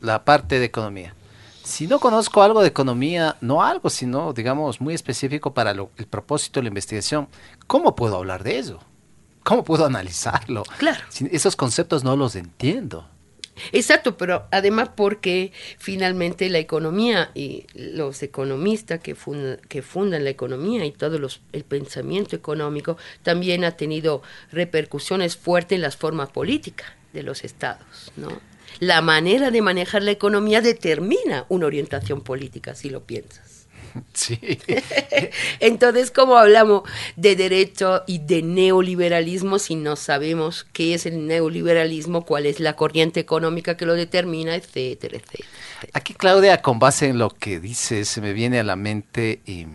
[0.00, 1.14] la parte de economía,
[1.62, 6.06] Si no conozco algo de economía, no algo, sino, digamos, muy específico para lo- el
[6.06, 7.28] propósito de la investigación,
[7.66, 8.80] ¿cómo puedo hablar de eso?
[9.44, 10.62] ¿Cómo puedo analizarlo?
[10.78, 11.00] Claro.
[11.10, 13.06] Si esos conceptos no los entiendo.
[13.72, 19.16] Exacto, pero además porque finalmente la economía y los economistas que,
[19.68, 25.76] que fundan la economía y todo los, el pensamiento económico también ha tenido repercusiones fuertes
[25.76, 28.40] en las formas políticas de los estados, ¿no?
[28.78, 33.49] La manera de manejar la economía determina una orientación política, si lo piensas.
[34.14, 34.38] Sí.
[35.60, 36.82] Entonces, ¿cómo hablamos
[37.16, 42.76] de derecho y de neoliberalismo si no sabemos qué es el neoliberalismo, cuál es la
[42.76, 45.48] corriente económica que lo determina, etcétera, etcétera?
[45.92, 49.66] Aquí, Claudia, con base en lo que dice, se me viene a la mente eh,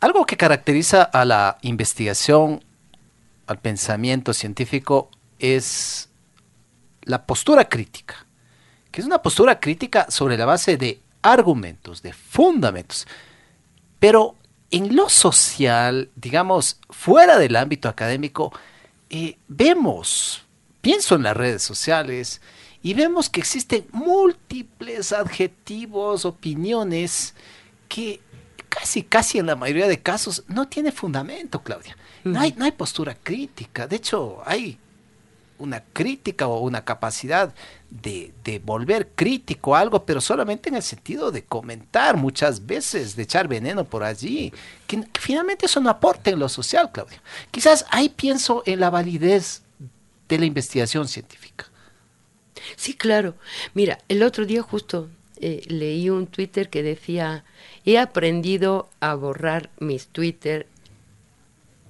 [0.00, 2.64] algo que caracteriza a la investigación,
[3.46, 6.08] al pensamiento científico, es
[7.02, 8.26] la postura crítica,
[8.90, 13.06] que es una postura crítica sobre la base de argumentos, de fundamentos.
[13.98, 14.36] Pero
[14.70, 18.52] en lo social, digamos, fuera del ámbito académico,
[19.10, 20.44] eh, vemos,
[20.80, 22.40] pienso en las redes sociales,
[22.82, 27.34] y vemos que existen múltiples adjetivos, opiniones,
[27.88, 28.20] que
[28.68, 31.96] casi, casi en la mayoría de casos no tiene fundamento, Claudia.
[32.24, 33.86] No hay, no hay postura crítica.
[33.86, 34.78] De hecho, hay
[35.60, 37.54] una crítica o una capacidad
[37.90, 43.22] de, de volver crítico algo, pero solamente en el sentido de comentar muchas veces, de
[43.22, 44.52] echar veneno por allí,
[44.86, 47.22] que, finalmente eso no aporta en lo social, Claudia.
[47.50, 49.62] Quizás ahí pienso en la validez
[50.28, 51.66] de la investigación científica.
[52.76, 53.34] Sí, claro.
[53.74, 55.08] Mira, el otro día justo
[55.40, 57.44] eh, leí un Twitter que decía,
[57.84, 60.66] he aprendido a borrar mis Twitter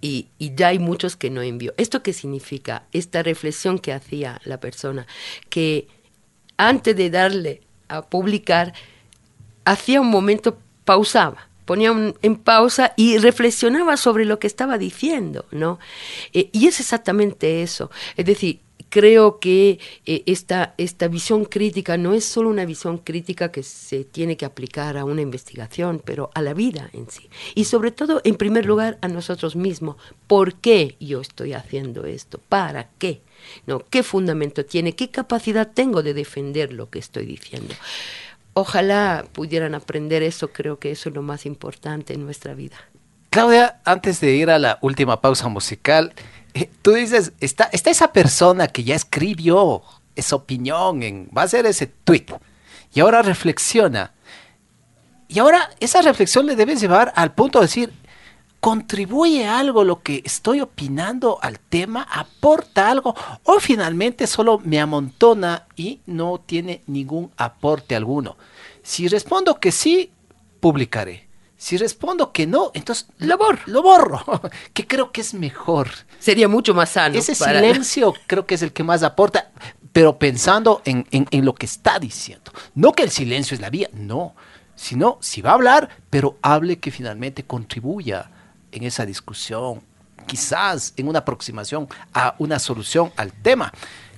[0.01, 1.75] y, ya hay muchos que no envío.
[1.77, 2.85] ¿Esto qué significa?
[2.93, 5.07] Esta reflexión que hacía la persona,
[5.49, 5.89] que
[6.57, 8.73] antes de darle a publicar,
[9.65, 15.45] hacía un momento, pausaba, ponía un- en pausa y reflexionaba sobre lo que estaba diciendo,
[15.51, 15.79] ¿no?
[16.33, 17.91] Eh, y es exactamente eso.
[18.17, 23.51] Es decir, creo que eh, esta, esta visión crítica no es solo una visión crítica
[23.51, 27.30] que se tiene que aplicar a una investigación, pero a la vida en sí.
[27.55, 29.97] Y sobre todo, en primer lugar, a nosotros mismos.
[30.26, 32.41] ¿Por qué yo estoy haciendo esto?
[32.49, 33.22] ¿Para qué?
[33.66, 33.78] ¿No?
[33.88, 34.95] ¿Qué fundamento tiene?
[34.95, 37.74] ¿Qué capacidad tengo de defender lo que estoy diciendo?
[38.53, 42.76] Ojalá pudieran aprender eso, creo que eso es lo más importante en nuestra vida.
[43.30, 46.12] Claudia, antes de ir a la última pausa musical,
[46.83, 49.83] tú dices, está, está esa persona que ya escribió
[50.17, 52.27] esa opinión, en, va a hacer ese tweet,
[52.93, 54.13] y ahora reflexiona.
[55.29, 57.93] Y ahora esa reflexión le debes llevar al punto de decir,
[58.59, 62.03] ¿contribuye algo lo que estoy opinando al tema?
[62.11, 63.15] ¿Aporta algo?
[63.45, 68.37] ¿O finalmente solo me amontona y no tiene ningún aporte alguno?
[68.83, 70.11] Si respondo que sí,
[70.59, 71.30] publicaré.
[71.63, 73.61] Si respondo que no, entonces Lo borro.
[73.67, 74.25] Lo borro,
[74.73, 75.91] que creo que es mejor.
[76.19, 77.19] Sería mucho más sano.
[77.19, 79.51] Ese para- silencio creo que es el que más aporta,
[79.93, 82.51] pero pensando en, en- en lo que está diciendo.
[82.75, 84.35] No que el silencio es la vía, no.
[84.75, 88.31] Sino, si va a hablar, pero hable que finalmente contribuya
[88.73, 89.83] en esa discusión,
[90.27, 93.71] quizás en una aproximación a una solución al tema.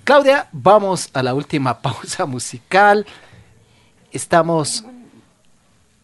[0.05, 3.05] Claudia, vamos a la última pausa musical.
[4.12, 4.84] Estamos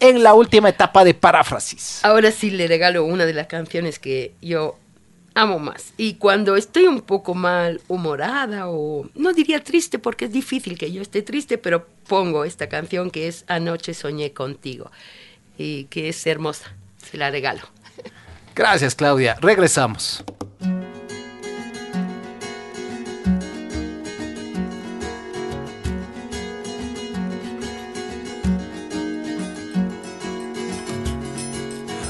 [0.00, 2.04] en la última etapa de paráfrasis.
[2.04, 4.78] Ahora sí le regalo una de las canciones que yo
[5.34, 5.92] amo más.
[5.96, 10.90] Y cuando estoy un poco mal humorada o no diría triste porque es difícil que
[10.92, 14.90] yo esté triste, pero pongo esta canción que es Anoche soñé contigo
[15.56, 16.72] y que es hermosa.
[17.10, 17.62] Se la regalo.
[18.54, 19.36] Gracias, Claudia.
[19.40, 20.24] Regresamos.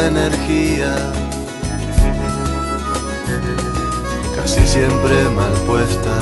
[0.00, 0.94] Energía,
[4.36, 6.14] casi siempre mal puesta.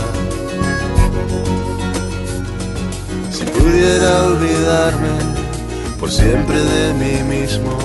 [3.31, 5.15] Si pudiera olvidarme
[5.99, 7.77] por siempre de mí mismo,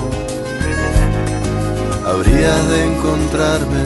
[2.05, 3.83] habría de encontrarme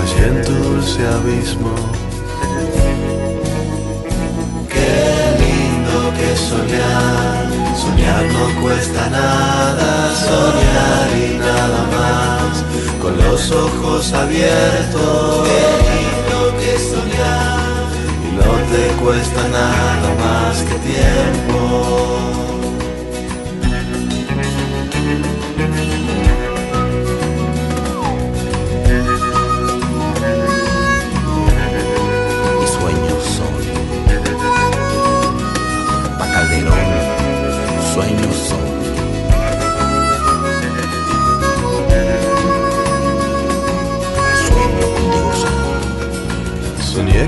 [0.00, 1.74] allí en tu dulce abismo.
[4.72, 4.92] Qué
[5.42, 7.33] lindo que soñar,
[7.94, 12.64] soñar no cuesta nada, soñar y nada más,
[13.00, 15.48] con los ojos abiertos.
[15.48, 17.84] Qué lindo que soñar,
[18.24, 22.03] y no te cuesta nada más que tiempo.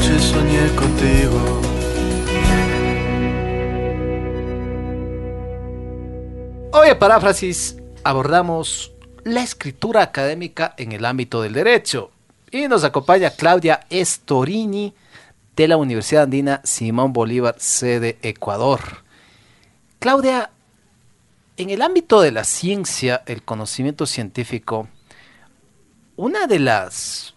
[0.00, 1.60] Soñé contigo.
[6.72, 12.10] Hoy en Paráfrasis abordamos la escritura académica en el ámbito del derecho
[12.50, 14.94] y nos acompaña Claudia Estorini
[15.56, 18.80] de la Universidad Andina Simón Bolívar, sede Ecuador.
[19.98, 20.52] Claudia,
[21.58, 24.88] en el ámbito de la ciencia, el conocimiento científico,
[26.16, 27.31] una de las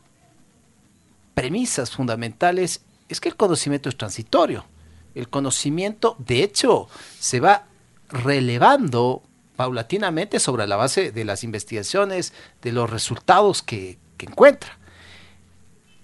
[1.36, 4.66] premisas fundamentales es que el conocimiento es transitorio.
[5.14, 6.88] El conocimiento, de hecho,
[7.20, 7.66] se va
[8.10, 9.22] relevando
[9.56, 14.80] paulatinamente sobre la base de las investigaciones, de los resultados que, encuentra.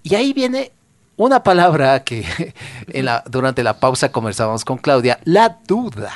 [0.03, 0.73] Y ahí viene
[1.17, 2.53] una palabra que
[3.25, 6.13] durante la pausa conversábamos con Claudia, la duda.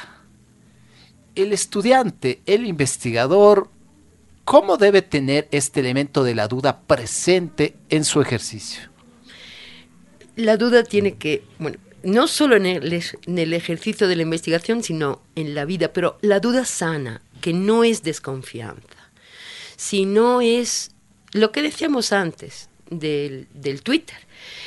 [1.34, 3.72] El estudiante, el investigador,
[4.44, 8.95] ¿cómo debe tener este elemento de la duda presente en su ejercicio?
[10.36, 14.84] La duda tiene que, bueno, no solo en el, en el ejercicio de la investigación,
[14.84, 19.12] sino en la vida, pero la duda sana, que no es desconfianza,
[19.76, 20.92] sino es
[21.32, 24.18] lo que decíamos antes del, del Twitter,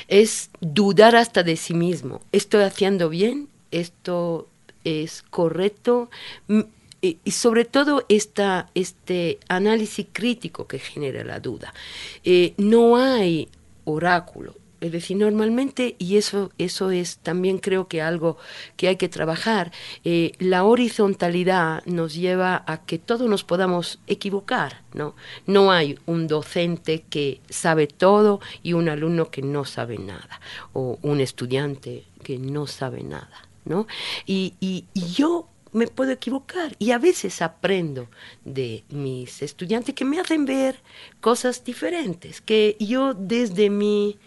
[0.08, 2.22] es dudar hasta de sí mismo.
[2.32, 3.48] ¿Estoy haciendo bien?
[3.70, 4.48] ¿Esto
[4.84, 6.10] es correcto?
[6.48, 6.62] Mm,
[7.00, 11.72] Y, y sobre todo esta, este análisis crítico que genera la duda.
[12.24, 13.46] Eh, no hay
[13.84, 14.56] oráculo.
[14.80, 18.36] Es decir, normalmente, y eso, eso es también creo que algo
[18.76, 19.72] que hay que trabajar,
[20.04, 25.16] eh, la horizontalidad nos lleva a que todos nos podamos equivocar, ¿no?
[25.46, 30.40] No hay un docente que sabe todo y un alumno que no sabe nada,
[30.72, 33.88] o un estudiante que no sabe nada, ¿no?
[34.26, 38.08] Y, y, y yo me puedo equivocar y a veces aprendo
[38.44, 40.76] de mis estudiantes que me hacen ver
[41.20, 44.18] cosas diferentes, que yo desde mi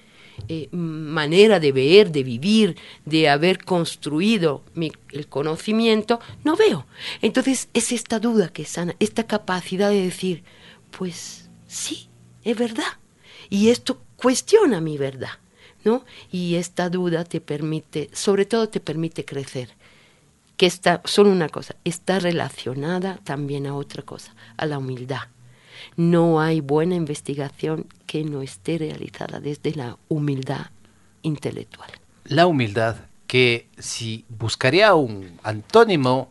[0.48, 4.64] eh, manera de ver, de vivir, de haber construido
[5.12, 6.86] el conocimiento, no veo.
[7.22, 10.44] Entonces es esta duda que sana, esta capacidad de decir,
[10.98, 12.10] pues sí,
[12.44, 12.98] es verdad.
[13.50, 15.40] Y esto cuestiona mi verdad,
[15.84, 16.06] ¿no?
[16.32, 19.70] Y esta duda te permite, sobre todo te permite crecer
[20.62, 25.24] que está, solo una cosa, está relacionada también a otra cosa, a la humildad.
[25.96, 30.68] No hay buena investigación que no esté realizada desde la humildad
[31.22, 31.90] intelectual.
[32.26, 32.96] La humildad,
[33.28, 36.30] que si buscaría un antónimo,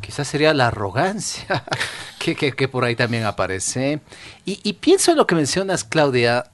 [0.00, 1.64] quizás sería la arrogancia,
[2.18, 4.00] que, que- por ahí también aparece.
[4.44, 6.50] Y, y pienso en lo que mencionas, Claudia,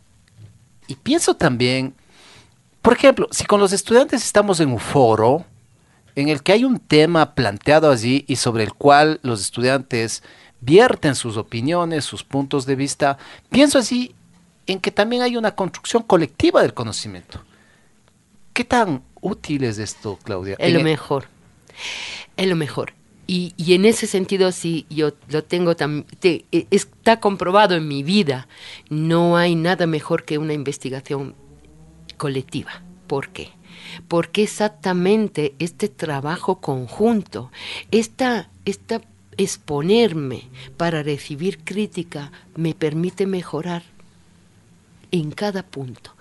[0.86, 1.94] y pienso también,
[2.82, 5.44] por ejemplo, si con los estudiantes estamos en un foro
[6.16, 10.22] en el que hay un tema planteado allí y sobre el cual los estudiantes
[10.60, 13.18] vierten sus opiniones, sus puntos de vista,
[13.50, 14.14] pienso así
[14.66, 17.42] en que también hay una construcción colectiva del conocimiento.
[18.52, 20.56] ¿Qué tan útil es esto, Claudia?
[20.58, 21.26] Es lo el- mejor.
[22.36, 22.92] Es lo mejor.
[23.26, 26.04] Y, y en ese sentido, sí, yo lo tengo también.
[26.70, 28.48] Está comprobado en mi vida.
[28.88, 31.36] No hay nada mejor que una investigación
[32.16, 32.82] colectiva.
[33.06, 33.50] ¿Por qué?
[34.08, 37.50] Porque exactamente este trabajo conjunto,
[37.92, 39.00] esta, esta
[39.40, 43.82] exponerme para recibir crítica, me permite mejorar
[45.12, 46.14] en cada punto.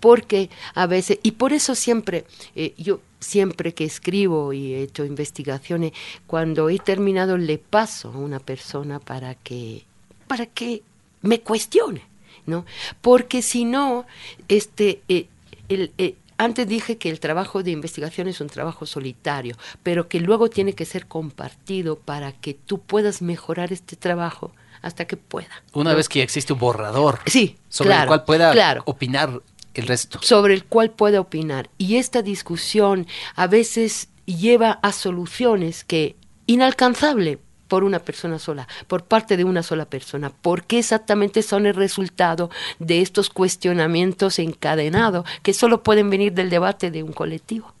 [0.00, 2.24] Porque a veces, y por eso siempre,
[2.56, 5.92] eh, yo siempre que escribo y he hecho investigaciones,
[6.26, 9.84] cuando he terminado le paso a una persona para que,
[10.26, 10.82] para que
[11.20, 12.02] me cuestione,
[12.46, 12.64] ¿no?
[13.02, 14.06] Porque si no,
[14.48, 15.26] este, eh,
[15.68, 20.20] el, eh, antes dije que el trabajo de investigación es un trabajo solitario, pero que
[20.20, 25.62] luego tiene que ser compartido para que tú puedas mejorar este trabajo hasta que pueda.
[25.72, 25.96] Una ¿no?
[25.96, 28.82] vez que existe un borrador Sí, sobre el cual pueda claro.
[28.86, 29.40] opinar
[29.74, 30.18] el resto.
[30.22, 31.70] sobre el cual pueda opinar.
[31.78, 36.16] Y esta discusión a veces lleva a soluciones que
[36.46, 37.38] inalcanzable
[37.72, 42.50] por una persona sola, por parte de una sola persona, porque exactamente son el resultado
[42.78, 47.72] de estos cuestionamientos encadenados que solo pueden venir del debate de un colectivo.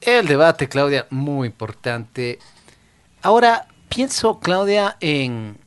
[0.00, 2.38] El debate, Claudia, muy importante.
[3.20, 5.58] Ahora, pienso, Claudia, en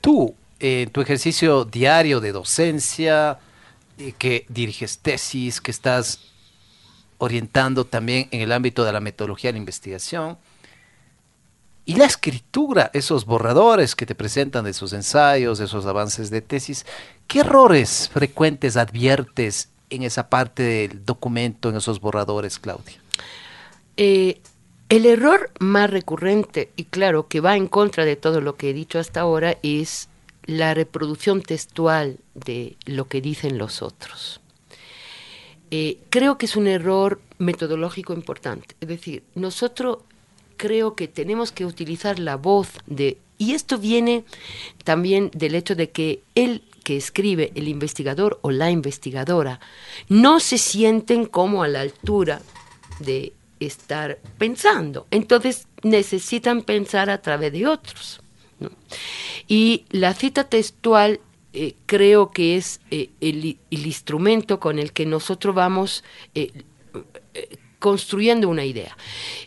[0.00, 3.40] tú, en tu ejercicio diario de docencia,
[3.98, 6.20] eh, que diriges tesis, que estás
[7.18, 10.38] orientando también en el ámbito de la metodología de la investigación.
[11.88, 16.42] Y la escritura, esos borradores que te presentan de esos ensayos, de esos avances de
[16.42, 16.84] tesis,
[17.26, 23.00] ¿qué errores frecuentes adviertes en esa parte del documento, en esos borradores, Claudia?
[23.96, 24.38] Eh,
[24.90, 28.74] el error más recurrente, y claro que va en contra de todo lo que he
[28.74, 30.10] dicho hasta ahora, es
[30.44, 34.42] la reproducción textual de lo que dicen los otros.
[35.70, 38.74] Eh, creo que es un error metodológico importante.
[38.82, 40.00] Es decir, nosotros
[40.58, 43.16] creo que tenemos que utilizar la voz de...
[43.38, 44.24] Y esto viene
[44.84, 49.60] también del hecho de que el que escribe, el investigador o la investigadora,
[50.08, 52.42] no se sienten como a la altura
[52.98, 55.06] de estar pensando.
[55.10, 58.20] Entonces necesitan pensar a través de otros.
[59.46, 61.20] Y la cita textual
[61.52, 66.04] eh, creo que es eh, el, el, instrumento con el que nosotros vamos
[66.34, 66.52] eh,
[67.78, 68.96] construyendo una idea.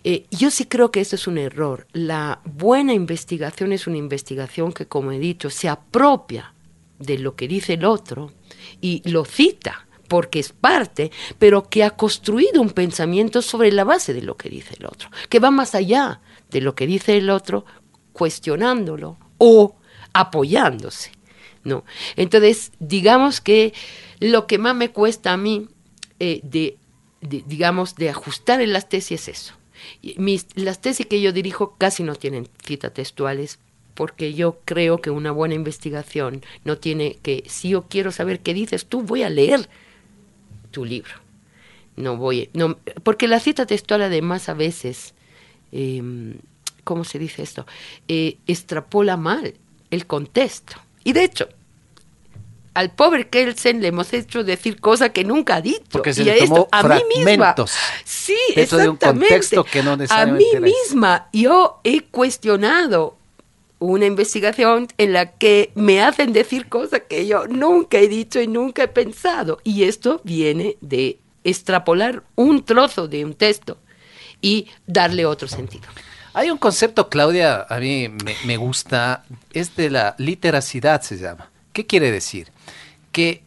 [0.03, 1.87] Eh, yo sí creo que eso es un error.
[1.93, 6.53] La buena investigación es una investigación que, como he dicho, se apropia
[6.99, 8.31] de lo que dice el otro
[8.79, 11.09] y lo cita porque es parte,
[11.39, 15.09] pero que ha construido un pensamiento sobre la base de lo que dice el otro,
[15.29, 16.19] que va más allá
[16.49, 17.65] de lo que dice el otro,
[18.11, 19.77] cuestionándolo o
[20.11, 21.11] apoyándose.
[21.63, 21.85] ¿no?
[22.17, 23.73] Entonces, digamos que
[24.19, 25.69] lo que más me cuesta a mí
[26.19, 26.77] eh, de,
[27.21, 29.53] digamos, de ajustar en las tesis es eso.
[30.17, 33.59] Mis, las tesis que yo dirijo casi no tienen citas textuales
[33.93, 38.53] porque yo creo que una buena investigación no tiene que, si yo quiero saber qué
[38.53, 39.69] dices tú, voy a leer
[40.71, 41.11] tu libro.
[41.97, 45.13] No voy, no, porque la cita textual además a veces,
[45.71, 46.01] eh,
[46.83, 47.65] ¿cómo se dice esto?
[48.07, 49.55] Eh, extrapola mal
[49.89, 50.77] el contexto.
[51.03, 51.49] Y de hecho,
[52.73, 55.83] al pobre Kelsen le hemos hecho decir cosas que nunca ha dicho.
[55.91, 57.55] Porque se y le esto, a mí misma.
[58.05, 63.17] Sí, dentro de un contexto que no a mí misma, yo he cuestionado
[63.79, 68.47] una investigación en la que me hacen decir cosas que yo nunca he dicho y
[68.47, 69.59] nunca he pensado.
[69.63, 73.79] Y esto viene de extrapolar un trozo de un texto
[74.39, 75.83] y darle otro sentido.
[76.33, 81.49] Hay un concepto, Claudia, a mí me, me gusta, es de la literacidad, se llama.
[81.73, 82.49] ¿Qué quiere decir?
[83.11, 83.43] Que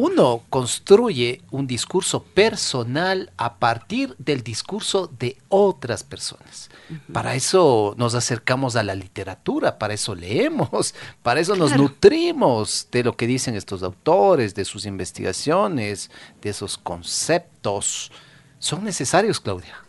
[0.00, 6.70] uno construye un discurso personal a partir del discurso de otras personas.
[7.12, 10.94] Para eso nos acercamos a la literatura, para eso leemos,
[11.24, 16.78] para eso nos nutrimos de lo que dicen estos autores, de sus investigaciones, de esos
[16.78, 18.12] conceptos.
[18.60, 19.84] Son necesarios, Claudia.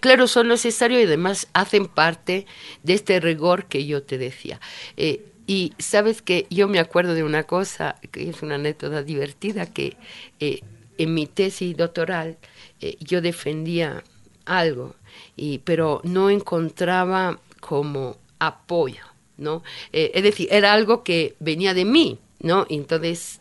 [0.00, 2.46] Claro, son necesarios y además hacen parte
[2.82, 4.58] de este rigor que yo te decía.
[4.96, 9.66] Eh, Y sabes que yo me acuerdo de una cosa, que es una anécdota divertida,
[9.66, 9.96] que
[10.38, 10.60] eh,
[10.98, 12.38] en mi tesis doctoral
[12.80, 14.04] eh, yo defendía
[14.44, 14.94] algo,
[15.36, 19.02] y, pero no encontraba como apoyo,
[19.38, 19.62] ¿no?
[19.92, 22.66] Eh, es decir, era algo que venía de mí, ¿no?
[22.68, 23.40] Entonces,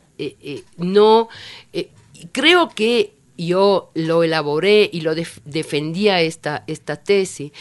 [0.78, 1.30] no,
[2.32, 7.52] creo que yo lo elaboré y lo def- defendía esta, esta tesis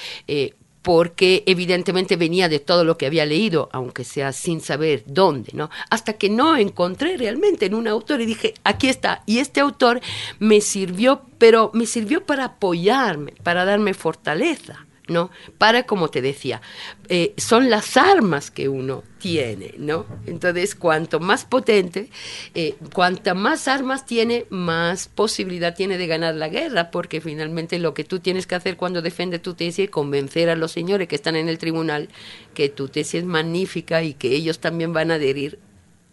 [0.82, 5.70] porque evidentemente venía de todo lo que había leído, aunque sea sin saber dónde, ¿no?
[5.90, 9.22] Hasta que no encontré realmente en un autor y dije, aquí está.
[9.26, 10.00] Y este autor
[10.38, 14.87] me sirvió, pero me sirvió para apoyarme, para darme fortaleza.
[15.08, 15.30] ¿No?
[15.58, 16.60] Para, como te decía,
[17.08, 20.06] eh, son las armas que uno tiene, ¿no?
[20.26, 22.10] Entonces, cuanto más potente,
[22.54, 27.94] eh, cuanta más armas tiene, más posibilidad tiene de ganar la guerra, porque finalmente lo
[27.94, 31.16] que tú tienes que hacer cuando defiendes tu tesis es convencer a los señores que
[31.16, 32.08] están en el tribunal
[32.54, 35.58] que tu tesis es magnífica y que ellos también van a adherir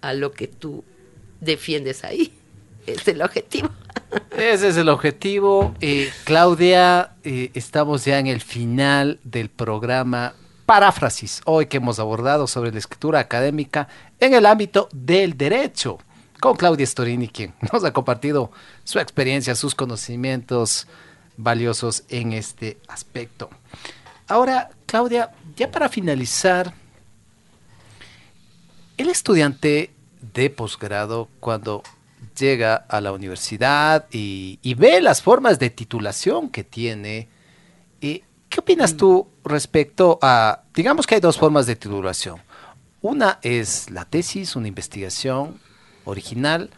[0.01, 0.83] a lo que tú
[1.41, 2.33] defiendes ahí.
[2.85, 3.71] Es el objetivo.
[4.37, 5.73] Ese es el objetivo.
[5.81, 10.33] Eh, Claudia, eh, estamos ya en el final del programa
[10.65, 13.87] Paráfrasis, hoy que hemos abordado sobre la escritura académica
[14.19, 15.99] en el ámbito del derecho,
[16.39, 18.51] con Claudia Storini, quien nos ha compartido
[18.83, 20.87] su experiencia, sus conocimientos
[21.37, 23.49] valiosos en este aspecto.
[24.27, 26.73] Ahora, Claudia, ya para finalizar,
[28.97, 29.91] el estudiante
[30.33, 31.83] de posgrado, cuando
[32.35, 37.27] llega a la universidad y, y ve las formas de titulación que tiene.
[38.01, 38.23] ¿Y
[38.55, 42.39] ¿Qué opinas tú respecto a, digamos que hay dos formas de titulación?
[43.01, 45.59] Una es la tesis, una investigación
[46.05, 46.69] original.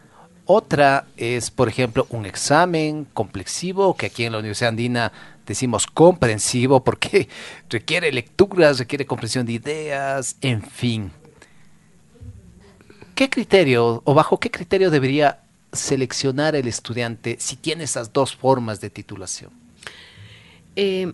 [0.44, 5.12] Otra es, por ejemplo, un examen complexivo, que aquí en la Universidad Andina
[5.46, 7.28] decimos comprensivo porque
[7.70, 11.12] requiere lecturas, requiere comprensión de ideas, en fin.
[13.14, 15.42] ¿Qué criterio o bajo qué criterio debería
[15.72, 19.50] seleccionar el estudiante si tiene esas dos formas de titulación?
[20.76, 21.12] Eh,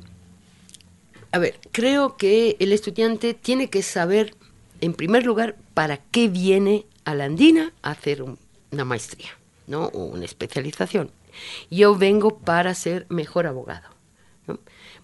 [1.33, 4.35] a ver, creo que el estudiante tiene que saber,
[4.81, 8.39] en primer lugar, para qué viene a la Andina a hacer un-
[8.71, 9.31] una maestría,
[9.67, 9.87] ¿no?
[9.87, 11.11] O una especialización.
[11.71, 13.89] Yo vengo para ser mejor abogado.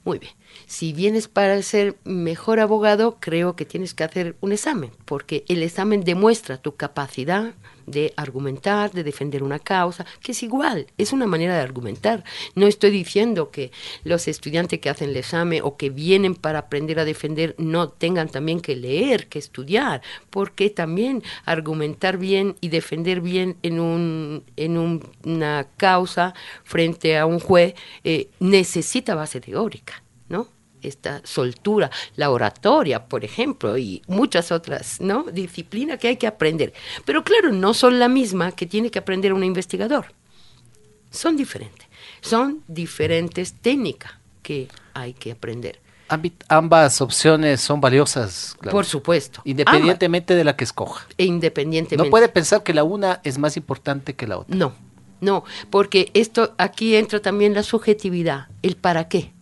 [0.04, 0.32] Muy bien.
[0.66, 5.62] Si vienes para ser mejor abogado, creo que tienes que hacer un examen, porque el
[5.62, 7.52] examen demuestra tu capacidad
[7.90, 12.24] de argumentar, de defender una causa, que es igual, es una manera de argumentar.
[12.54, 13.70] No estoy diciendo que
[14.04, 18.28] los estudiantes que hacen el examen o que vienen para aprender a defender no tengan
[18.28, 24.78] también que leer, que estudiar, porque también argumentar bien y defender bien en, un, en
[24.78, 26.34] un- una causa
[26.64, 27.74] frente a un juez
[28.04, 30.02] eh, necesita base teórica.
[30.82, 35.24] Esta soltura, la oratoria, por ejemplo, y muchas otras ¿no?
[35.24, 36.72] disciplinas que hay que aprender.
[37.04, 40.12] Pero claro, no son la misma que tiene que aprender un investigador.
[41.10, 41.86] Son diferentes.
[42.20, 44.12] Son diferentes técnicas
[44.42, 45.80] que hay que aprender.
[46.48, 49.42] Ambas opciones son valiosas, Claudia, Por supuesto.
[49.44, 51.06] independientemente de la que escoja.
[51.16, 52.04] E independientemente.
[52.04, 54.56] No puede pensar que la una es más importante que la otra.
[54.56, 54.72] No,
[55.20, 59.32] no, porque esto aquí entra también la subjetividad, el para qué.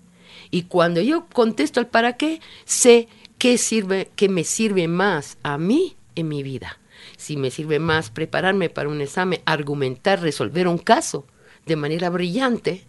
[0.51, 5.59] Y cuando yo contesto el para qué, sé qué sirve, qué me sirve más a
[5.59, 6.78] mí en mi vida.
[7.16, 11.26] Si me sirve más prepararme para un examen, argumentar, resolver un caso
[11.66, 12.84] de manera brillante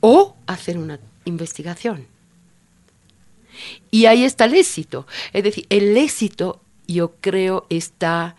[0.00, 2.06] o hacer una investigación.
[3.90, 5.06] Y ahí está el éxito.
[5.32, 8.36] Es decir, el éxito yo creo está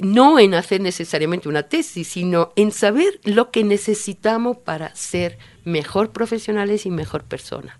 [0.00, 6.10] no en hacer necesariamente una tesis, sino en saber lo que necesitamos para ser mejor
[6.10, 7.76] profesionales y mejor personas.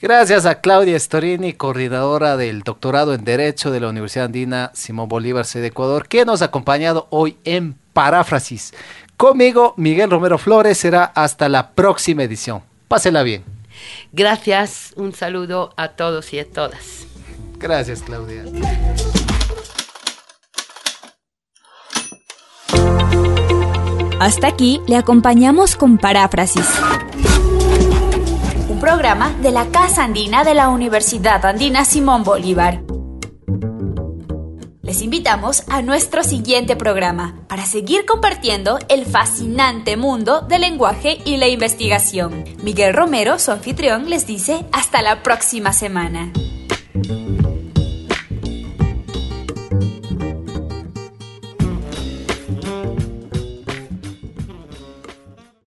[0.00, 5.44] Gracias a Claudia Storini, coordinadora del doctorado en Derecho de la Universidad Andina Simón Bolívar,
[5.44, 8.72] sede Ecuador, que nos ha acompañado hoy en Paráfrasis.
[9.18, 12.62] Conmigo, Miguel Romero Flores, será hasta la próxima edición.
[12.88, 13.44] Pásela bien.
[14.12, 17.06] Gracias, un saludo a todos y a todas.
[17.58, 18.44] Gracias, Claudia.
[24.20, 26.68] Hasta aquí le acompañamos con Paráfrasis.
[28.68, 32.82] Un programa de la Casa Andina de la Universidad Andina Simón Bolívar.
[34.82, 41.38] Les invitamos a nuestro siguiente programa para seguir compartiendo el fascinante mundo del lenguaje y
[41.38, 42.44] la investigación.
[42.62, 46.30] Miguel Romero, su anfitrión, les dice hasta la próxima semana.